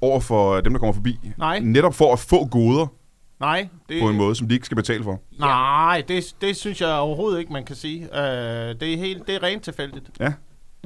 [0.00, 1.18] over for dem, der kommer forbi?
[1.38, 1.58] Nej.
[1.58, 2.86] Netop for at få goder
[3.40, 5.20] Nej, det, på en måde, som de ikke skal betale for.
[5.38, 8.02] nej det, det synes jeg overhovedet ikke, man kan sige.
[8.04, 10.06] Øh, det, er helt, det er rent tilfældigt.
[10.20, 10.24] Ja.
[10.24, 10.32] Det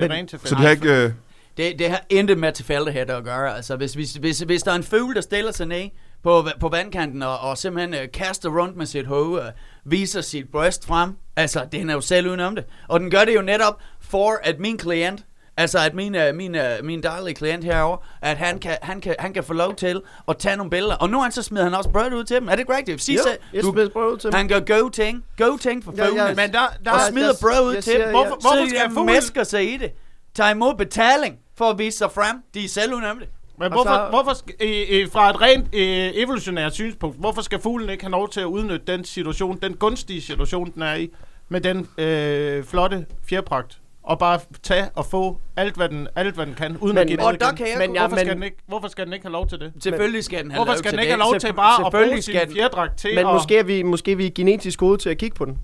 [0.05, 0.59] er Men- rent Så tilfældigt.
[0.59, 1.05] det har ikke...
[1.07, 1.13] Øh,
[1.57, 3.57] Det, det har intet med tilfældighed at gøre.
[3.57, 5.89] Altså, hvis, hvis, hvis, hvis der er en fugl, der stiller sig ned
[6.23, 9.53] på, på vandkanten og, og simpelthen øh, kaster rundt med sit hoved og
[9.85, 12.65] viser sit bryst frem, altså, det er jo selv uden om det.
[12.89, 15.25] Og den gør det jo netop for, at min klient,
[15.57, 19.15] altså at min, øh, min, øh, min daglige klient herovre, at han kan, han, kan,
[19.19, 20.95] han kan få lov til at tage nogle billeder.
[20.95, 22.47] Og nu han så smider han også brød ud til dem.
[22.49, 23.03] Er det ikke rigtigt?
[23.03, 23.21] Sig jo,
[23.53, 24.37] jeg du, smider brød ud til dem.
[24.37, 25.25] han gør go ting.
[25.39, 26.29] Go ting for Ja, ja.
[26.29, 26.45] Men der,
[26.85, 28.07] der, og jeg- smider jeg- brød ud jeg til siger, dem.
[28.07, 28.11] ja.
[28.11, 29.93] Hvorfor- hvorfor så skal de fuglen- mesker sig i det.
[30.35, 32.37] Tager imod betaling for at vise sig frem.
[32.55, 33.29] De er selv det.
[33.59, 37.61] Men hvorfor, så- hvorfor skal, øh, øh, fra et rent øh, evolutionært synspunkt, hvorfor skal
[37.61, 41.11] fuglen ikke have lov til at udnytte den situation, den gunstige situation, den er i,
[41.49, 46.47] med den øh, flotte fjerpragt, og bare tage og få alt, hvad den, alt, hvad
[46.47, 47.57] den kan, uden Men- at give Og noget der igen?
[47.57, 49.47] kan jeg Men ja, Hvorfor, skal men- den ikke, hvorfor skal den ikke have lov
[49.49, 49.73] til det?
[49.81, 51.81] Selvfølgelig skal den have Hvorfor lov skal til den ikke have lov til bare at
[51.83, 53.33] bruge Selvfølgelig sin skal den- fjerdragt til Men at...
[53.35, 55.59] måske er, vi, måske er vi genetisk gode til at kigge på den,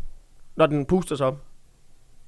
[0.56, 1.38] når den puster sig op.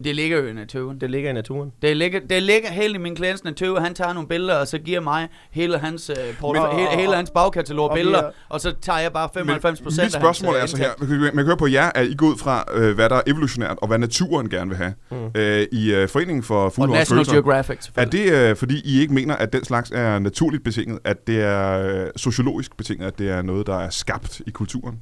[0.05, 1.01] Det ligger jo i naturen.
[1.01, 1.73] Det ligger i naturen.
[1.83, 4.79] Det ligger, det ligger helt i min klients natur, han tager nogle billeder, og så
[4.79, 8.31] giver mig hele hans, øh, port- Men- hele, hele hans bagkatalog og af billeder, er-
[8.49, 11.45] og så tager jeg bare 95 Men procent mit spørgsmål er så her, man kan,
[11.47, 13.99] høre på jer, at I går ud fra, øh, hvad der er evolutionært, og hvad
[13.99, 14.95] naturen gerne vil have.
[15.11, 15.17] Mm.
[15.35, 17.33] Øh, I øh, Foreningen for Og Fugle og National Følelser.
[17.33, 21.27] Geographic, Er det øh, fordi, I ikke mener, at den slags er naturligt betinget, at
[21.27, 24.99] det er øh, sociologisk betinget, at det er noget, der er skabt i kulturen?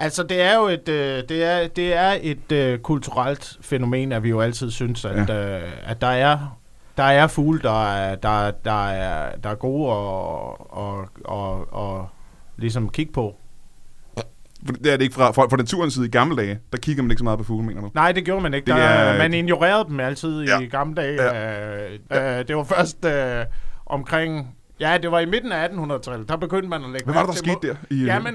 [0.00, 4.22] Altså, det er jo et, øh, det er, det er et øh, kulturelt fænomen, at
[4.22, 5.56] vi jo altid synes, at, ja.
[5.58, 6.56] øh, at der er
[6.96, 12.08] der er fugle, der er, der, der er, der er gode og, og, og, og
[12.56, 13.36] ligesom kigge på.
[14.84, 16.58] Det er det ikke fra, fra, fra naturens side i gamle dage.
[16.72, 17.90] Der kigger man ikke så meget på fugle, mener du?
[17.94, 18.66] Nej, det gjorde man ikke.
[18.66, 20.58] Det Der, er- man ignorerede dem altid Ja.
[20.60, 21.22] i gamle dage.
[21.22, 22.38] Ja.
[22.40, 23.44] Øh, det var først øh,
[23.86, 24.56] omkring...
[24.80, 26.28] Ja, det var i midten af 1800-tallet.
[26.28, 27.74] Der begyndte man at lægge Hvad var det, der skete der?
[27.90, 28.34] I, øh, Jamen,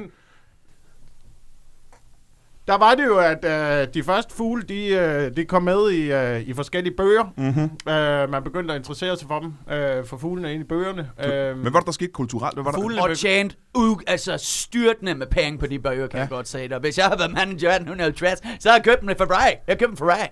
[2.68, 3.46] der var det jo, at
[3.82, 7.24] øh, de første fugle, de, øh, de kom med i, øh, i forskellige bøger.
[7.38, 7.92] Mm-hmm.
[7.94, 11.10] Øh, man begyndte at interessere sig for dem, øh, for fuglene ind i bøgerne.
[11.26, 12.54] Øh, Men hvad var det, der skete kulturelt?
[12.56, 12.78] Hvad var der?
[12.82, 16.22] Fuglene Og begy- tjent u- altså styrtende med penge på de bøger, kan ja.
[16.22, 16.80] jeg godt sige dig.
[16.80, 19.52] Hvis jeg havde været manager i 1850, så havde jeg købt dem for Ferrari.
[19.68, 20.28] Jeg købte dem for Ferrari.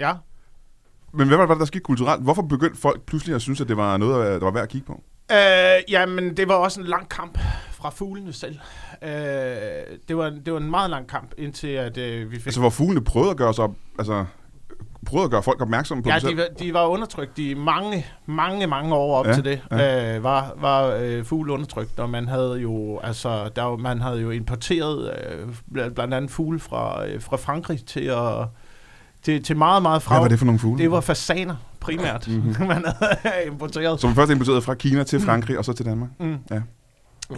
[0.00, 0.12] Ja.
[1.14, 2.22] Men hvad var det, der skete kulturelt?
[2.22, 4.86] Hvorfor begyndte folk pludselig at synes, at det var noget, der var værd at kigge
[4.86, 5.02] på?
[5.32, 7.38] Øh, jamen, det var også en lang kamp
[7.80, 8.58] fra fuglene selv.
[9.02, 9.10] Øh,
[10.08, 12.46] det, var, det var en meget lang kamp, indtil at øh, vi fik...
[12.46, 14.24] Altså, hvor fuglene prøvede at gøre sig op, altså,
[15.06, 16.38] prøvede at gøre folk opmærksomme på Ja, det selv.
[16.38, 19.60] de, de var undertrykt i mange, mange, mange år op Ja, ja, til det.
[19.70, 20.16] Ja.
[20.16, 24.20] Øh, var var øh, fugle undertrykt, og man havde jo altså der var, man havde
[24.20, 28.46] jo importeret øh, bl- blandt andet fugle fra øh, fra Frankrig til at
[29.22, 30.14] til, til meget meget fra.
[30.14, 30.82] Hvad var det for nogle fugle?
[30.82, 32.66] Det var fasaner primært, mm-hmm.
[32.74, 34.00] man havde importeret.
[34.00, 36.10] Som først importeret fra Kina til Frankrig og så til Danmark.
[36.20, 36.36] Mm.
[36.50, 36.60] Ja.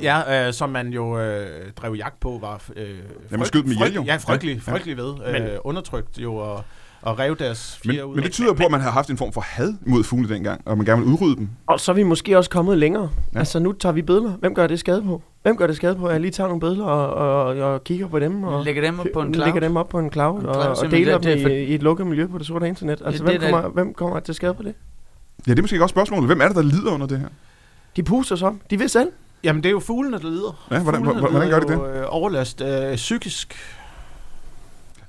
[0.03, 2.89] Ja, øh, som man jo øh, drev jagt på, var øh,
[3.33, 4.03] Jamen, skød dem ihjel, jo.
[4.03, 5.15] Ja, frygtelig, Ja, frygtelig ved.
[5.27, 6.65] Øh, undertrykt jo, og,
[7.03, 8.09] og rev deres fjer ud.
[8.09, 10.29] Men, men det tyder på, at man har haft en form for had mod fugle
[10.29, 11.49] dengang, og man gerne vil udrydde dem.
[11.67, 13.11] Og så er vi måske også kommet længere.
[13.35, 13.39] Ja.
[13.39, 14.31] Altså, nu tager vi billeder.
[14.31, 15.23] Hvem gør det skade på?
[15.43, 16.11] Hvem gør det skade på?
[16.11, 18.43] Jeg lige tager nogle billeder og, og, og kigger på dem.
[18.45, 19.47] Og Lægger dem op på en cloud.
[19.47, 21.07] Lægger dem op på en cloud, En og, cloud, og simpelthen.
[21.07, 23.03] deler Det- det dem for- i, i et lukket miljø på det sorte internet.
[23.05, 24.75] Altså, Det- hvem, det er kommer, hvem kommer til skade på det?
[25.47, 26.27] Ja, det er måske også spørgsmålet.
[26.27, 27.29] Hvem er det, der lider under det her?
[27.97, 28.61] De puster sig om.
[28.71, 29.09] De ved selv.
[29.45, 30.67] Jamen, det er jo fuglene, der lider.
[30.71, 33.57] Ja, hvordan- Fuglene hvordan gør de lider Jo, øh, overlast øh, psykisk.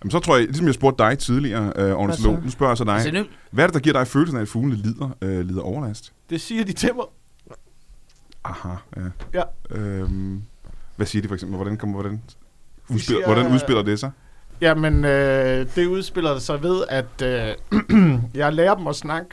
[0.03, 2.41] Jamen, så tror jeg, ligesom jeg spurgte dig tidligere, øh, ornitolog, så?
[2.45, 2.93] nu spørger jeg så dig.
[2.93, 5.61] Altså, nu, Hvad er det, der giver dig følelsen af, at fuglene lider, øh, lider
[5.61, 6.13] overlast?
[6.29, 7.05] Det siger de til mig.
[8.45, 9.01] Aha, ja.
[9.33, 9.43] Ja.
[9.77, 10.41] Øhm,
[10.95, 11.55] hvad siger de for eksempel?
[11.55, 12.21] Hvordan, kommer, hvordan,
[12.89, 14.11] udspiller, siger- hvordan udspiller det sig?
[14.61, 17.55] Jamen, øh, det udspiller sig ved, at øh,
[18.41, 19.27] jeg lærer dem at snakke,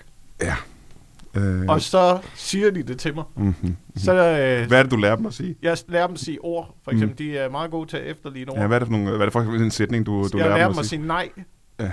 [1.35, 3.24] Øh, og så siger de det til mig.
[3.37, 3.76] mm-hmm.
[3.97, 5.57] Så øh, Hvad er det, du lærer dem at sige?
[5.62, 7.18] jeg lærer dem at sige ord, for eksempel.
[7.18, 8.59] De er meget gode til at efterligne ord.
[8.59, 10.47] Ja, hvad er det for, nogle, hvad er det for en sætning, du, du jeg
[10.47, 10.99] lærer, lærer dem at sige?
[10.99, 11.28] sige nej.
[11.81, 11.91] Ja.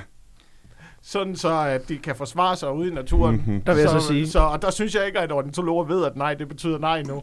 [1.02, 3.44] Sådan så, at de kan forsvare sig ude i naturen.
[3.48, 3.62] Mhm.
[3.62, 6.16] Der vil jeg så sige- Så, og der synes jeg ikke, at ornitologer ved, at
[6.16, 7.22] nej, det betyder nej nu.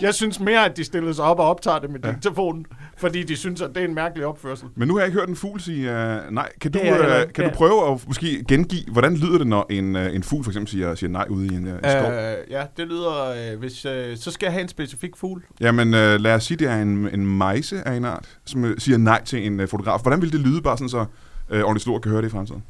[0.00, 2.08] Jeg synes mere, at de stiller sig op og optager det med Ja.
[2.08, 2.14] ja.
[2.22, 2.66] telefonen,
[3.00, 4.68] fordi de synes, at det er en mærkelig opførsel.
[4.74, 6.48] Men nu har jeg ikke hørt en fugl sige uh, nej.
[6.60, 9.38] Kan du, er jeg heller uh, kan Det du prøve at måske gengive, hvordan lyder
[9.38, 11.78] det, når en, uh, en fugl for eksempel siger, siger nej ude i en uh,
[11.78, 12.12] skov?
[12.12, 15.42] Øh, ja, det lyder, øh, hvis, øh, så skal jeg have en specifik fugl.
[15.60, 18.70] Jamen, uh, lad os sige, det er en, en mejse af en art, som uh,
[18.78, 20.02] siger nej til en uh, fotograf.
[20.02, 21.06] Hvordan vil det lyde, bare sådan så
[21.52, 22.62] uh, ornitologer kan høre det i fremtiden?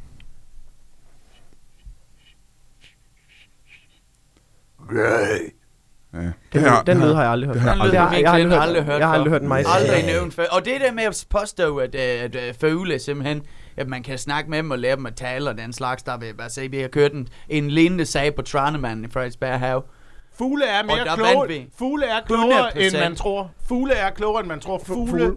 [6.14, 6.18] Ja.
[6.18, 7.54] Den, Det her- den det lyd har jeg aldrig hørt.
[7.54, 9.42] det har- Den lyd jeg ikke aldrig aldrig hørt- jeg har aldrig hørt.
[9.66, 10.44] Aldrig nævnt før.
[10.52, 13.42] Og det der med at påstå, at, øh, at, at fugle simpelthen,
[13.76, 16.18] at man kan snakke med dem og lære dem at tale og den slags, der
[16.18, 19.58] vil jeg bare sige, vi har kørt en, en lignende sag på Tranemann i Frederiksberg
[19.58, 19.82] Have.
[20.38, 21.66] Fugle er mere kloge, vi.
[21.78, 22.94] fugle er klogere 100%.
[22.96, 23.50] end man tror.
[23.68, 24.78] Fugle er klogere end man tror.
[24.86, 25.36] Fugle fugle.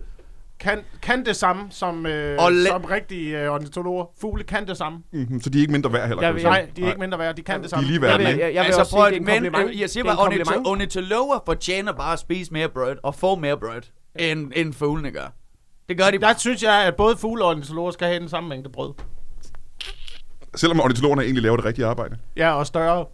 [0.64, 4.05] Kan, kan det samme som, øh, Og la- som rigtige øh, ornitologer.
[4.22, 4.99] Fugle kan det samme.
[5.14, 6.43] Mhm, Så de er ikke mindre værd heller, Jeg vil-.
[6.43, 7.36] Nej, de er ikke mindre værd.
[7.36, 7.84] De kan det De samme.
[7.86, 8.39] er lige Jeg værd, vil, ikke?
[8.45, 9.82] jeg, jeg vil altså, også prøv sige, at- det er en men, kompliment.
[9.82, 10.68] jeg siger er bare, en ornito- kompliment.
[10.68, 13.82] ornitologer fortjener bare at spise mere brød og få mere brød,
[14.16, 15.34] end, end fuglene gør.
[15.89, 18.49] Det gør de Der synes jeg, at både fugle og ornitologer skal have den samme
[18.49, 18.93] mængde brød.
[20.55, 22.18] Selvom ornitologerne egentlig laver det rigtige arbejde.
[22.38, 23.05] Ja, og større.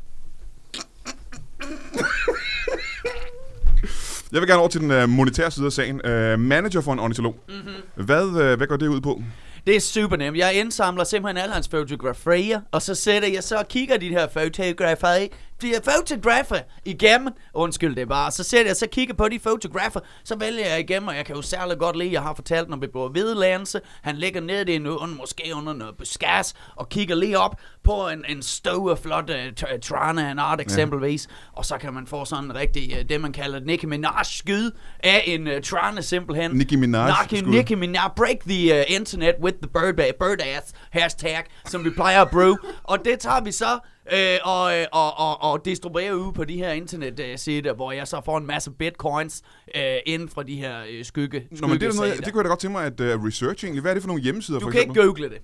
[4.32, 5.96] Jeg vil gerne over til den uh, monetære side af sagen.
[5.96, 7.36] Uh, manager for en ornitolog.
[7.50, 8.06] Mm-hmm.
[8.06, 9.22] Hvad, uh, hvad går det ud på?
[9.68, 10.38] Det er super nemt.
[10.38, 14.28] Jeg indsamler simpelthen alle hans fotografier, og så sætter jeg så og kigger de her
[14.34, 15.28] fotografier,
[15.62, 17.34] de her fotografer igennem.
[17.54, 18.32] Undskyld, det bare.
[18.32, 21.36] Så sætter jeg så kigger på de fotografer, så vælger jeg igennem, og jeg kan
[21.36, 24.76] jo særlig godt lide, jeg har fortalt, når vi bor Hvidelandse, han ligger nede i
[24.76, 29.30] en under, måske under noget buskærs, og kigger lige op på en, en stor, flot
[29.30, 29.36] uh,
[29.82, 33.22] trane af en art eksempelvis, og så kan man få sådan en rigtig, uh, det
[33.22, 34.72] man kalder Nicki Minaj skyd
[35.04, 36.52] af en uh, trane simpelthen.
[36.52, 37.50] Nicki Minaj Nicki.
[37.50, 42.22] Nicki Minaj, break the uh, internet with the bird, bird ass hashtag, som vi plejer
[42.22, 42.58] at bruge.
[42.84, 43.80] og det tager vi så
[44.14, 48.22] øh, og, øh, og, og, og distribuerer ud på de her internet-sider, hvor jeg så
[48.26, 49.42] får en masse bitcoins
[49.76, 52.44] øh, inden fra de her øh, skygge, Nå, men det, er noget, det kunne jeg
[52.46, 53.82] da godt tænke mig at uh, research egentlig.
[53.82, 55.02] Hvad er det for nogle hjemmesider, Du for kan eksempel?
[55.02, 55.42] ikke google det.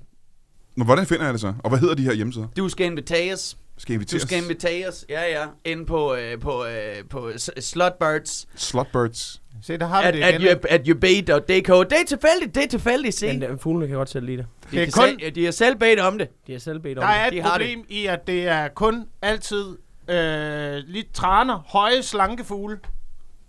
[0.76, 1.54] Nå, hvordan finder jeg det så?
[1.64, 2.48] Og hvad hedder de her hjemmesider?
[2.58, 3.58] Du skal inviteres.
[3.78, 4.22] Skal Du inviteres?
[4.22, 9.42] skal inviteres, ja ja, ind på, øh, på, øh, på Slutbirds Slotbirds.
[9.68, 10.48] Se, der har vi at, det at, igen.
[10.48, 11.90] your, at yourb.dk.
[11.90, 13.28] Det er tilfældigt, det er tilfældigt, se.
[13.28, 14.46] Men øh, fuglene kan godt selv lide det.
[14.72, 16.28] De, det er kun- selv, de har selv bedt om det.
[16.48, 17.22] De har selv bedt om Der det.
[17.26, 19.78] er De et har problem i, at det er kun altid
[20.10, 22.78] øh, lidt traner, høje, slanke fugle,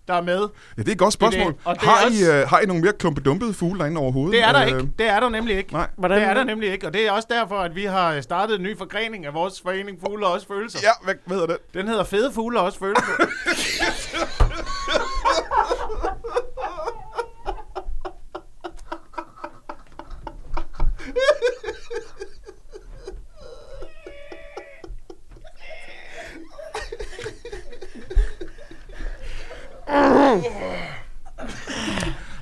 [0.09, 0.39] der er med.
[0.79, 1.53] Ja, det er et godt spørgsmål.
[1.53, 1.83] Det er det.
[1.83, 4.33] Er har, også- I, uh, har I nogle mere klumpedumpede fugle derinde overhovedet?
[4.33, 4.91] Det er der Øh, ikke.
[4.99, 5.73] Det er der nemlig ikke.
[5.73, 5.87] Nej.
[5.97, 8.57] Hvordan, Det er der nemlig ikke, og det er også derfor, at vi har startet
[8.57, 10.79] en ny forgrening af vores forening Fugle og også Følelser.
[10.83, 11.75] Ja, hvad, hvad hedder det?
[11.75, 13.13] Den hedder Fede Fugle og også Følelser.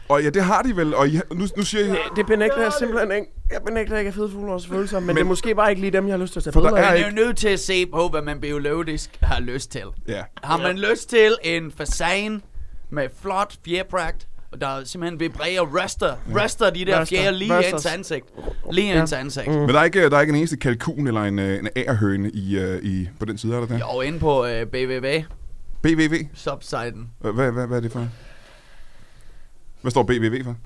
[0.08, 1.96] Og ja, det har de vel, og I, nu, nu siger jeg...
[2.16, 3.26] Det benægter jeg simpelthen ikke.
[3.52, 5.80] Jeg benægter ikke at fede fugle også følelser, men, Men- det er måske bare ikke
[5.80, 6.92] lige dem, jeg har lyst til at tage billeder er af.
[6.92, 9.82] Man er jo nødt til at se på, hvad man biologisk har lyst til.
[10.08, 10.22] Ja.
[10.42, 12.42] Har man lyst til en fasan
[12.90, 17.16] med flot fjerpragt, og der simpelthen vibrerer rester, rester de der Rester.
[17.16, 17.72] fjerde lige i Resters.
[17.84, 18.26] ens ansigt.
[18.72, 19.00] Lige i Ja.
[19.00, 19.48] ens ansigt.
[19.48, 22.30] Men der er, ikke, der er ikke en eneste kalkun eller en, øh, en ærhøne
[22.30, 23.80] i, øh, i, på den side, er der det?
[23.94, 25.22] Jo, inde på øh, BVV,
[25.84, 26.26] BVV?
[26.34, 27.10] subsiden.
[27.18, 28.08] Hvad, hvad, hvad er det for?
[29.80, 30.56] Hvad står BVV for?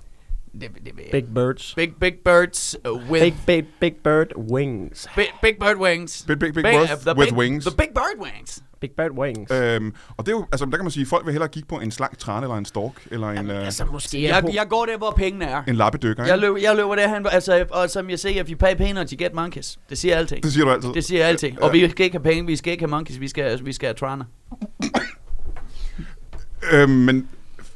[0.61, 1.75] Det, det, Big birds.
[1.75, 2.77] big, big birds
[3.11, 5.07] with Big, big, big bird wings.
[5.17, 6.25] big, big bird wings.
[6.27, 7.65] Big, big, big Big- uh, with big, wings.
[7.65, 8.63] The big bird wings.
[8.81, 9.51] Big bird wings.
[9.53, 11.75] Øhm, og det er jo, altså der kan man sige, folk vil hellere kigge på
[11.75, 14.99] en slank trane eller en stork, eller en, øh, altså, måske Jeg, jeg går der,
[14.99, 15.63] hvor pengene er.
[15.69, 16.47] en lappedykker, Jeg ikke?
[16.47, 19.35] løber, jeg løber derhen, altså, og som jeg siger, if you pay peanuts, you get
[19.35, 19.79] monkeys.
[19.91, 20.37] Det siger jeg altid.
[20.43, 20.93] Det siger du altid.
[20.95, 21.59] Det siger jeg altid.
[21.63, 23.87] Og vi skal ikke have penge, vi skal ikke have monkeys, vi skal, vi skal
[23.87, 24.25] have trana.
[26.73, 27.29] Øhm, men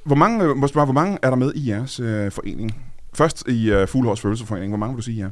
[0.05, 2.85] hvor mange, øh, må jeg spørge, hvor mange er der med i jeres øh, forening?
[3.15, 4.71] Først i øh, Fuglehårs Følelseforening.
[4.71, 5.29] Hvor mange vil du sige, ja?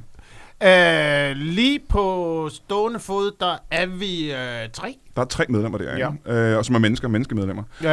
[1.30, 4.96] Øh, lige på stående fod, der er vi øh, tre.
[5.16, 6.32] Der er tre medlemmer der, ikke?
[6.50, 7.62] Øh, og som er mennesker, menneskemedlemmer.
[7.80, 7.86] Øh,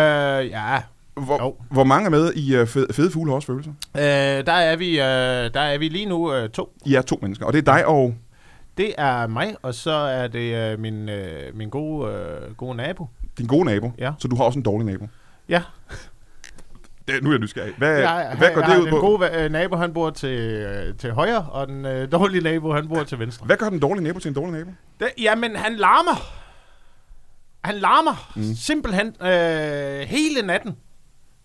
[0.49, 0.81] ja.
[1.13, 1.55] Hvor, Jo.
[1.71, 3.11] hvor mange er med i øh, fede, fede
[3.41, 3.71] Følelser?
[3.97, 4.01] Øh,
[4.45, 6.73] der, er vi, øh, der er vi lige nu øh, to.
[6.85, 8.15] I er to mennesker, og det er dig og...
[8.77, 13.07] Det er mig, og så er det øh, min, øh, min gode, øh, gode nabo.
[13.37, 14.11] Din gode nabo, Ja.
[14.19, 15.07] så du har også en dårlig nabo.
[15.49, 15.61] Ja.
[17.07, 17.73] Det, nu er jeg nysgerrig.
[17.77, 18.99] Hvad, jeg, hvad går jeg, det ud Den på?
[18.99, 22.87] gode øh, nabo, han bor til, øh, til højre, og den øh, dårlige nabo, han
[22.87, 23.45] bor til venstre.
[23.45, 24.71] Hvad gør den dårlige nabo til en dårlig nabo?
[24.99, 26.15] Det, jamen, han larmer.
[27.63, 28.31] Han larmer.
[28.35, 28.55] Mm.
[28.55, 30.77] Simpelthen øh, hele natten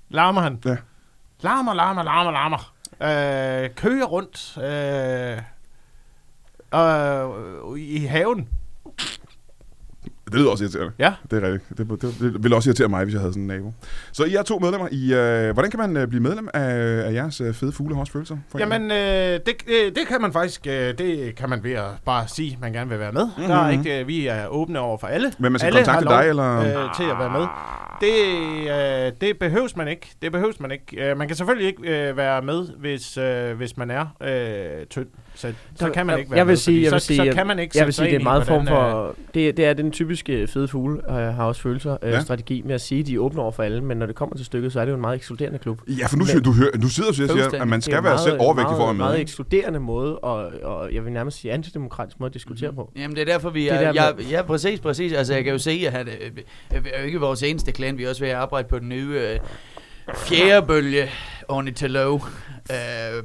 [0.09, 0.59] larmer han.
[0.65, 0.77] Ja.
[1.41, 2.73] Larmer, larmer, larmer, larmer.
[3.03, 5.39] Øh, kører rundt øh,
[6.75, 8.49] øh, i haven.
[10.33, 10.93] Det lyder også irriterende.
[10.99, 11.13] Ja.
[11.31, 11.79] Det er rigtigt.
[11.79, 13.73] Det, det, det ville også irritere mig, hvis jeg havde sådan en nabo.
[14.13, 14.89] Så I er to medlemmer.
[14.91, 16.71] I, øh, hvordan kan man øh, blive medlem af,
[17.07, 18.37] af jeres øh, fede fuglehårs følelser?
[18.59, 22.29] Jamen, øh, det, øh, det kan man faktisk, øh, det kan man ved at bare
[22.29, 23.25] sige, at man gerne vil være med.
[23.25, 23.47] Mm-hmm.
[23.47, 25.33] Der er ikke, øh, vi er åbne over for alle.
[25.39, 26.59] Men man skal alle kontakte dig, eller?
[26.59, 27.47] Øh, til at være med.
[28.01, 30.11] Det, øh, det behøves man ikke.
[30.23, 31.11] Det behøves man ikke.
[31.11, 35.07] Øh, man kan selvfølgelig ikke øh, være med, hvis, øh, hvis man er øh, tynd.
[35.35, 37.33] Så, så kan man ikke være jeg vil med, sige, jeg vil så, sige, så
[37.35, 39.17] kan man ikke jeg vil sige, det er meget form for...
[39.35, 39.91] Det, det er den
[40.25, 42.21] typiske fede fugle, øh, har også følelser, øh, Ja.
[42.21, 44.37] strategi med at sige, at de er åbne over for alle, men når det kommer
[44.37, 45.81] til stykket, så er det jo en meget ekskluderende klub.
[45.89, 47.81] Ja, for nu, siger, du, hører, nu sidder du og siger, at man Det er
[47.81, 49.05] skal være meget- selv overvægtig for at være med.
[49.05, 52.93] meget ekskluderende måde, og, og jeg vil nærmest sige antidemokratisk måde at diskutere på.
[52.97, 53.75] Jamen, det er derfor, vi Det er...
[53.75, 55.13] er der, ja, ja, præcis, præcis.
[55.13, 56.15] Altså, jeg kan jo se, at øh,
[56.77, 57.99] øh, vi er jo ikke vores eneste klan.
[57.99, 59.39] Vi er også ved at arbejde på den nye øh,
[60.17, 61.09] fjerde bølge
[61.49, 62.23] ornitolog.
[62.71, 63.23] Øh,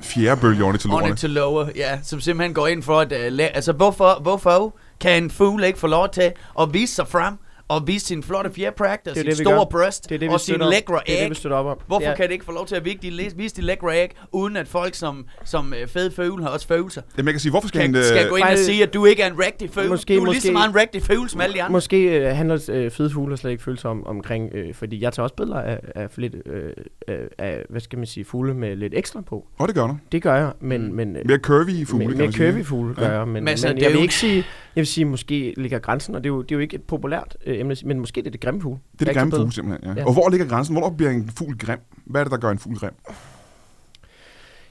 [0.00, 1.06] Fjerde bølge ornitologerne.
[1.06, 3.12] ornitologer, ja, som simpelthen går ind for at...
[3.12, 7.08] Uh, la- altså, hvorfor, hvorfor kan en fugl ikke få lov til at vise sig
[7.08, 7.34] frem
[7.68, 9.64] og vise sin flotte fjerpragt og sin det, store gør.
[9.64, 10.70] bryst Det er det, og sin lækre
[11.06, 11.30] Det er det, æg?
[11.30, 11.78] vi støtter op om.
[11.86, 14.10] Hvorfor er, kan det ikke få lov til at vise de, vise de lækre æg,
[14.32, 17.02] uden at folk som, som øh, fede fugle har også følelser?
[17.18, 18.00] Jamen, jeg kan sige, hvorfor skal Kan, han...
[18.02, 19.88] øh, skal gå ind og sige, at du ikke er en rigtig fugle.
[19.88, 21.72] Måske- du er lige så måske- meget en rigtig fugle som alle de andre.
[21.72, 25.24] Måske øh, handler øh, fede fugle slet ikke følelser om, omkring, øh, fordi jeg tager
[25.24, 26.62] også billeder af, af, lidt, øh,
[27.08, 29.46] øh, af, hvad skal man sige, fugle med lidt ekstra på.
[29.60, 29.96] Åh, det gør du.
[30.12, 30.88] Det gør jeg, men...
[30.88, 30.94] Mm.
[30.94, 32.50] men øh, Mere curvy fugle, man sige.
[32.52, 33.18] curvy fugle gør Ja.
[33.18, 34.44] jeg, men, Men men, jeg vil ikke sige,
[34.76, 36.82] jeg vil sige, måske ligger grænsen, og det er jo, det er jo ikke et
[36.82, 38.78] populært øh, emne, men måske det er det grimme fugle.
[38.92, 39.90] Det er det så grimme fugle, simpelthen.
[39.90, 40.00] Ja.
[40.00, 40.06] Ja.
[40.06, 40.74] Og hvor ligger grænsen?
[40.74, 41.78] Hvornår bliver en fugl grim?
[42.04, 42.92] Hvad er det, der gør en fugl grim?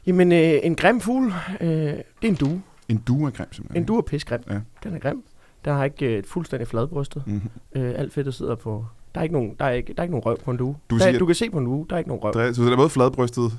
[0.05, 2.61] Jamen, øh, en grim fugl, øh, det er en due.
[2.89, 3.83] En due er grim, simpelthen.
[3.83, 4.39] En due er pisgrim.
[4.49, 4.59] Ja.
[4.83, 5.23] Den er grim.
[5.65, 7.23] Der har ikke øh, et fuldstændig fladbrystet.
[7.27, 7.81] Mm-hmm.
[7.81, 8.85] Øh, alt fedtet sidder på...
[9.15, 10.75] Der er ikke nogen, der er ikke, der er ikke nogen røv på en due.
[10.89, 12.33] Du der, sige, du kan se på en due, der er ikke nogen røv.
[12.33, 13.51] Der er, så den er både fladbrystet,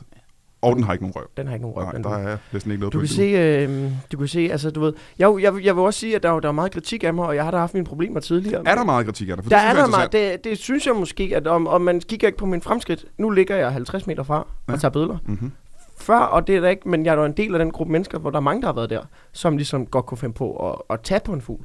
[0.62, 1.24] og den har ikke nogen røv.
[1.36, 1.84] Den har ikke nogen røv.
[1.84, 4.80] Nej, der er næsten ikke noget Du kan se, øh, du kan se, altså du
[4.80, 7.14] ved, jeg, jeg, jeg vil også sige, at der, er- der er meget kritik af
[7.14, 8.62] mig, og jeg har da haft mine problemer tidligere.
[8.66, 9.44] Er der meget kritik af dig?
[9.44, 12.00] For der det er der meget, det, det synes jeg måske, at om, om man
[12.00, 14.72] kigger ikke på min fremskridt, nu ligger jeg 50 meter fra Ja.
[14.72, 15.18] og tager billeder.
[15.26, 15.52] Mhm.
[15.98, 17.92] Før, og det er der ikke, men jeg er da en del af den gruppe
[17.92, 19.00] mennesker, hvor der er mange, der har været der,
[19.32, 21.64] som ligesom godt kunne finde på at, at tage på en fugl,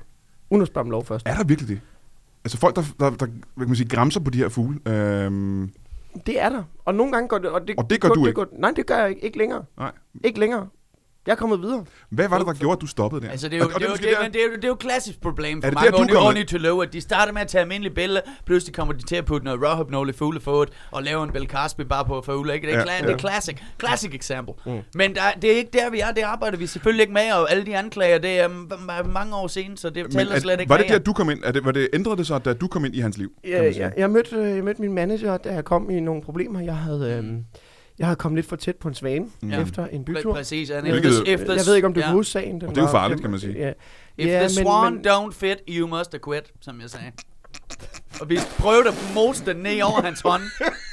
[0.50, 1.28] uden at spørge om lov først.
[1.30, 1.80] Er der virkelig det?
[2.46, 3.26] Altså folk, der, der, der hvad
[3.60, 4.80] kan man sige, græmser på de her fugle.
[4.88, 5.72] Øhm,
[6.26, 7.50] Det er der, og nogle gange går det...
[7.50, 8.36] Og det, Og det gør du det ikke?
[8.36, 9.66] Går, nej, det gør jeg ikke, ikke længere.
[9.78, 9.92] nej.
[10.24, 10.68] Ikke længere.
[11.28, 11.86] Jeg er kommet videre.
[12.10, 13.32] Hvad var det, der gjorde, at du stoppede der?
[13.32, 14.56] Altså, det er jo, Og- og det er jo, måske det, der- det er jo,
[14.56, 16.86] det er jo et klassisk problem for Er det mange der, ornitologer.
[16.86, 20.10] De starter med at tage almindelige billeder, pludselig kommer de til at putte noget Rohypnol
[20.10, 22.68] i fuglefodet, og lave en Bill Cosby bare på fugle, ikke?
[22.68, 23.08] Det er, Ja, ja, ja.
[23.08, 24.54] det er classic, classic eksempel.
[24.66, 24.80] Mm.
[24.96, 26.12] Men der, det er ikke der, vi er.
[26.12, 29.36] Det arbejder vi selvfølgelig ikke med, og alle de anklager, det er mm, m- mange
[29.36, 31.40] år siden, så det tæller er- slet ikke var det der, du kom ind?
[31.44, 33.32] Er det, var det, ændrede det sig, da du kom ind i hans liv?
[33.44, 36.60] man Jeg, jeg, mødte, øh, jeg mødte min manager, da jeg kom i nogle problemer.
[36.60, 37.44] Jeg havde, øhm,
[38.02, 39.50] jeg havde kommet lidt for tæt på en svane Mm.
[39.50, 39.62] ja.
[39.62, 40.32] efter en bytur.
[40.34, 40.70] Præ- Præcis.
[40.70, 40.78] The,
[41.34, 42.06] if the, Jeg ved ikke, om du ja.
[42.06, 42.62] kan huske sagen.
[42.62, 43.54] Den Og det er jo var- farligt, den- kan man sige.
[43.60, 43.70] Ja,
[44.18, 47.06] If Ja, the men- swan men- don't fit, you must acquit, som jeg sagde.
[48.22, 50.42] Og vi prøvede at mose den ned over hans hånd.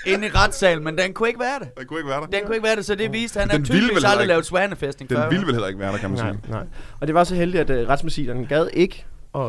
[0.07, 1.79] inde i retssalen, men den kunne ikke være det.
[1.79, 2.27] Den kunne ikke være der.
[2.27, 4.47] Den kunne ikke være det, så det viste, han Den har tydeligvis aldrig ikke- lavet
[4.47, 5.29] svanefæstning Den før.
[5.29, 6.51] ville vel heller ikke være der, kan man Nej, sige.
[6.53, 6.65] nej.
[7.01, 9.05] Og det var så heldigt, at uh, retsmedicinerne gad ikke
[9.35, 9.41] at,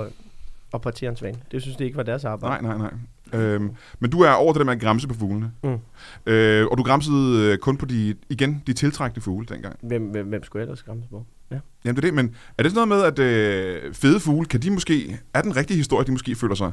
[0.73, 1.37] at partere en svane.
[1.51, 2.63] Det synes de ikke var deres arbejde.
[2.63, 2.89] Nej, nej,
[3.31, 3.41] nej.
[3.41, 5.51] Øhm, men du er over det der med at græmse på fuglene.
[5.63, 5.77] Mm.
[6.25, 9.75] Øh, og du græmsede øh, kun på de, igen, de tiltrækkende fugle dengang.
[9.81, 11.25] Hvem, hvem, hvem skulle ellers skræmmes på?
[11.51, 11.59] Ja.
[11.85, 14.61] Jamen det er det, men er det sådan noget med, at øh, fede fugle, kan
[14.61, 16.71] de måske, er den rigtige historie, de måske føler sig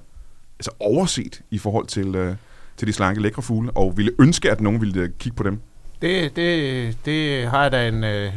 [0.59, 2.37] altså overset i forhold til, øh,
[2.77, 5.61] til de slanke, lækre fugle, og ville ønske, at nogen ville øh, kigge på dem?
[6.03, 8.33] Det, det, det har jeg da en, øh,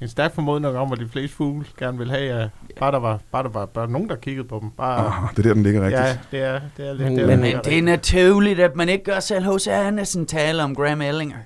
[0.00, 2.40] en stærk formodning om, at de fleste fugle gerne vil have.
[2.40, 2.48] Ja.
[2.80, 4.70] Bare der var, bare der var bare nogen, der kiggede på dem.
[4.70, 6.02] Bare, Ah, det er der, den ligger rigtigt.
[6.02, 8.88] ja, det er, det er lidt Men- der, men- Men det er naturligt, at man
[8.88, 11.36] ikke gør selv hos Andersen tale om Graham Ellinger.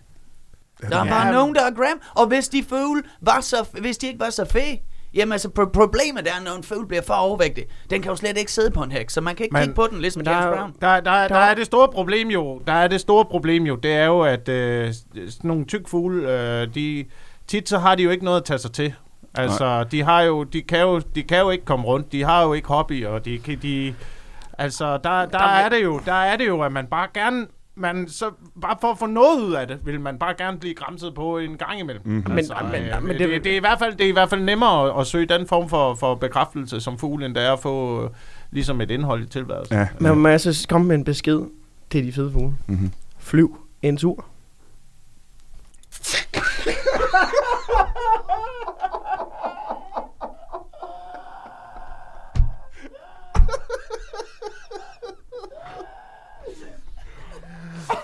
[0.83, 1.33] Ja, Der er det bare Ja.
[1.33, 2.01] nogen, der er Graham.
[2.15, 4.79] Og hvis de fugle var så, hvis de ikke var så fede,
[5.15, 7.65] jamen altså pro- problemet er, når en fugl bliver for overvægtig.
[7.91, 9.75] Den kan jo slet ikke sidde på en hæk, så man kan ikke Men- kigge
[9.75, 10.75] på den, ligesom der James er Brown.
[10.81, 13.77] Der, der, der, Der- er det store problem jo, der er det store problem jo,
[13.77, 16.33] det er jo, at øh, sådan nogle tyk fugle,
[16.63, 17.05] øh, de,
[17.47, 18.95] tit så har de jo ikke noget at tage sig til.
[19.35, 22.43] Altså, de har jo, de kan jo, de kan jo ikke komme rundt, de har
[22.43, 23.95] jo ikke hobby, og de kan, de,
[24.59, 27.47] altså, der, der, der er det jo, der er det jo, at man bare gerne,
[27.75, 28.31] man så,
[28.63, 31.39] bare for at få noget ud af det, vil man bare gerne blive græmset på
[31.39, 32.03] en gang imellem.
[32.05, 32.33] Mhm.
[32.37, 34.31] Altså, Men- men- øh, men det, det- er i hvert fald, det er i hvert
[34.31, 37.53] fald nemmere at, at søge den form for, for bekræftelse som fugle, end det er
[37.53, 38.11] at få øh,
[38.51, 39.77] ligesom et indhold i tilværelsen.
[39.77, 41.41] Ja, Men må jeg så komme med en besked
[41.91, 42.55] til de fede fugle?
[42.67, 42.93] Mhm.
[43.19, 44.25] Flyv en tur.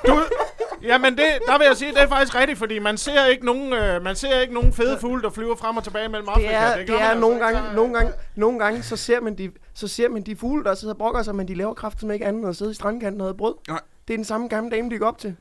[0.06, 0.20] Du,
[0.82, 3.72] jamen det, der vil jeg sige, det er faktisk rigtigt, fordi man ser ikke nogen,
[3.72, 6.48] øh, man ser ikke nogen fede fugle, der flyver frem og tilbage mellem Afrika.
[6.48, 9.20] Det er, det man er altså nogle gange, Så- nogle gange, nogle gange, så ser
[9.20, 11.74] man de, så ser man de fugle, der sidder og brokker sig, men de laver
[11.74, 13.54] kraft som ikke andet end at sidde i strandkanten og have brød.
[13.68, 13.80] Nej.
[14.08, 15.36] Det er den samme gamle dame, de går op til.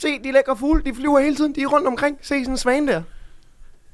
[0.00, 2.18] Se, de lækre fugle, de flyver hele tiden, de er rundt omkring.
[2.22, 3.02] Se sådan en svane der.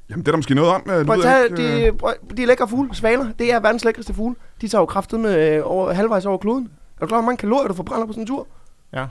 [0.09, 0.81] Jamen, det er der måske noget om.
[0.89, 3.85] øh, Prøv at tage ikke, øh, de, prøv, de lækre fugle, svaner, det er verdens
[3.85, 4.35] lækreste fugle.
[4.61, 6.71] De tager jo kraftet med øh, over, halvvejs over kloden.
[6.95, 8.47] Er du klar, hvor mange kalorier du forbrænder på sådan en tur?
[8.93, 9.05] Ja.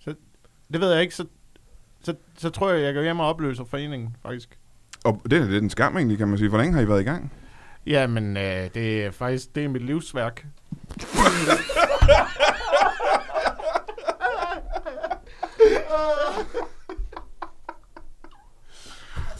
[0.00, 0.14] Så,
[0.72, 1.24] det ved jeg ikke, så,
[2.02, 4.58] så, så tror jeg, jeg går hjem og opløser foreningen, faktisk.
[5.04, 6.48] Og det er lidt en skam egentlig, kan man sige.
[6.48, 7.32] Hvor længe har I været i gang?
[7.86, 10.46] Jamen, øh, det er faktisk, det er mit livsværk.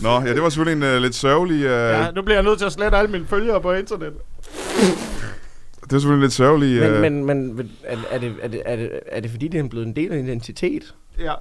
[0.01, 1.57] Nå, ja, det var selvfølgelig en uh, lidt sørgelig...
[1.57, 4.13] Uh, Ja, nu bliver jeg nødt til at slette alle mine følgere på internet.
[5.83, 6.95] Det var selvfølgelig en lidt sørgelig...
[6.95, 9.61] Uh, Men, men, men er, er, det, er, det, er, det, er det fordi, det
[9.61, 10.95] er blevet en del af identitet?
[11.19, 11.33] Ja,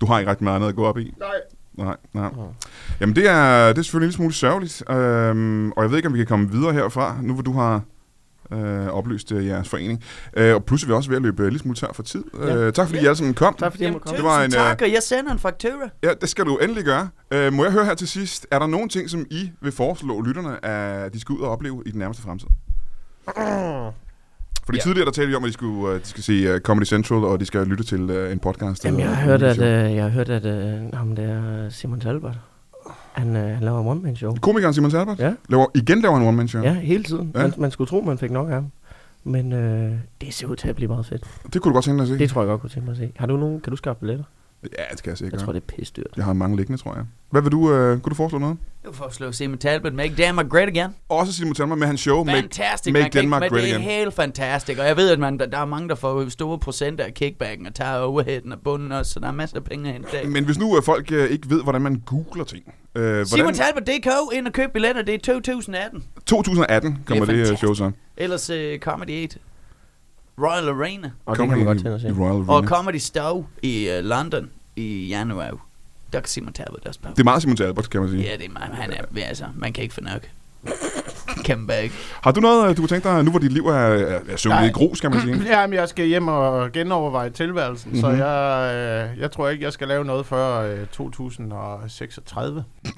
[0.00, 1.14] Du har ikke rigtig meget andet at gå op i.
[1.18, 1.28] nej.
[1.76, 2.30] Nej, nej.
[3.00, 4.82] Jamen, det er, det er selvfølgelig en lille smule sørgeligt.
[4.90, 7.82] Øhm, og jeg ved ikke, om vi kan komme videre herfra, nu hvor du har
[8.52, 10.02] øh, opløst øh, jeres forening.
[10.36, 12.24] Øh, og pludselig er vi også ved at løbe øh, lidt smule tør for tid.
[12.38, 12.56] Ja.
[12.56, 13.54] Øh, tak fordi I alle sammen kom.
[13.58, 14.16] Tak fordi jeg Jamen, måtte komme.
[14.16, 15.88] Det var en, tusind øh, tak, og jeg sender en faktura.
[16.02, 17.08] Ja, det skal du endelig gøre.
[17.30, 20.20] Øh, må jeg høre her til sidst, er der nogle ting, som I vil foreslå
[20.22, 22.48] lytterne, at de skal ud og opleve i den nærmeste fremtid?
[24.66, 24.82] Fordi Ja.
[24.82, 27.24] tidligere der talte vi om, at de, skulle, uh, de skal se uh, Comedy Central,
[27.24, 28.84] og de skal lytte til uh, en podcast.
[28.84, 32.34] Jamen, jeg har hørt, at, øh, jeg har hørt, at øh, ham der Simon Talbot,
[33.14, 34.34] han, øh, han laver en one-man-show.
[34.40, 35.32] Komikeren Simon Talbot Ja.
[35.48, 36.62] laver, igen laver en one-man show.
[36.62, 37.30] Ja, hele tiden.
[37.34, 37.42] Ja.
[37.42, 38.70] Man, man skulle tro, man fik nok af ham.
[39.24, 41.24] Men øh, det ser ud til at blive meget fedt.
[41.52, 42.18] Det kunne du godt tænke dig at se.
[42.18, 43.12] Det tror jeg godt kunne tænke mig at se.
[43.16, 44.24] Har du nogen, kan du skaffe billetter?
[44.78, 46.06] Ja, det skal jeg sikkert Jeg tror, det er pisse dyrt.
[46.16, 47.04] Jeg har mange liggende, tror jeg.
[47.30, 48.56] Hvad vil du, uh, kunne du foreslå noget?
[48.82, 50.90] Jeg vil foreslå Simon Talbot, Make Denmark Great Again.
[51.08, 52.92] Også Simon Talbot med hans show, Make, Fantastisk.
[52.92, 53.80] Make man kan Denmark Great det er Again.
[53.90, 54.78] helt fantastisk.
[54.78, 57.66] Og jeg ved, at man, der, der er mange, der får store procenter af kickbacken
[57.66, 60.28] og tager overheaden og bunden også, så der er masser af penge at hente.
[60.28, 62.74] Men hvis nu uh, folk uh, ikke ved, hvordan man googler ting.
[62.96, 66.04] Uh, hvordan, SimonTalbot.dk, ind og køb billetter, det er 2018.
[66.26, 67.90] 2018 kommer Det det, show så.
[68.16, 69.38] Ellers uh, Comedy 8.
[70.38, 71.10] Royal Arena.
[71.26, 72.68] Og det kan man godt tænde Royal Og Arena.
[72.68, 75.66] Comedy Stowe i uh, London i januar.
[76.12, 77.08] Der kan Simon Talbot også på.
[77.10, 78.22] Det er meget Simon Talbot, kan man sige.
[78.22, 80.28] Ja, det er meget, han er, altså, man kan ikke få nok.
[81.46, 81.92] Come back.
[82.22, 84.48] Har du noget, øh, du kunne tænke dig, nu hvor dit liv er, er, er
[84.48, 84.66] Nej.
[84.66, 85.42] i grus, kan man sige?
[85.52, 88.00] Jamen, jeg skal hjem og genoverveje tilværelsen, mm-hmm.
[88.00, 88.18] så Mhm.
[88.18, 92.64] jeg, øh, jeg tror ikke, jeg skal lave noget før øh, 2036.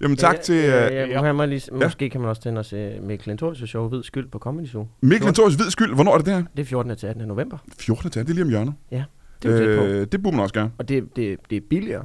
[0.00, 1.22] Jamen tak til Ja, uh, ja, ja.
[1.22, 4.28] ja, ja, lige, måske kan man også tænde os uh, Mikkel Lentorius show, Hvid Skyld
[4.28, 4.88] på Comedy Show.
[5.00, 5.94] Mikkel Lentorius Hvid Skyld.
[5.94, 6.42] Hvornår er det der?
[6.56, 6.96] Det er 14.
[6.96, 7.28] til 18.
[7.28, 7.58] november.
[7.78, 8.10] 14.
[8.10, 8.74] til, det er lige om hjørnet.
[8.90, 9.04] Det
[9.44, 9.84] er jo tæt på.
[9.84, 10.70] Øh, det burde man også gøre.
[10.78, 12.04] Og det, det, det er billigere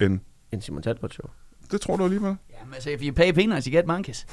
[0.00, 0.18] End.
[0.52, 1.30] end Simon Talbot show.
[1.70, 2.36] Det tror du alligevel.
[2.60, 4.26] Jamen, altså, if you pay peanuts, you get monkeys.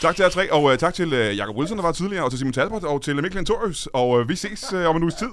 [0.00, 2.30] Tak til jer tre, og uh, tak til uh, Jacob Wilson, der var tidligere, og
[2.30, 3.88] til Simon Talbot, og til Mikkel Lentorius.
[3.92, 5.28] Og uh, vi ses uh, om en uges tid.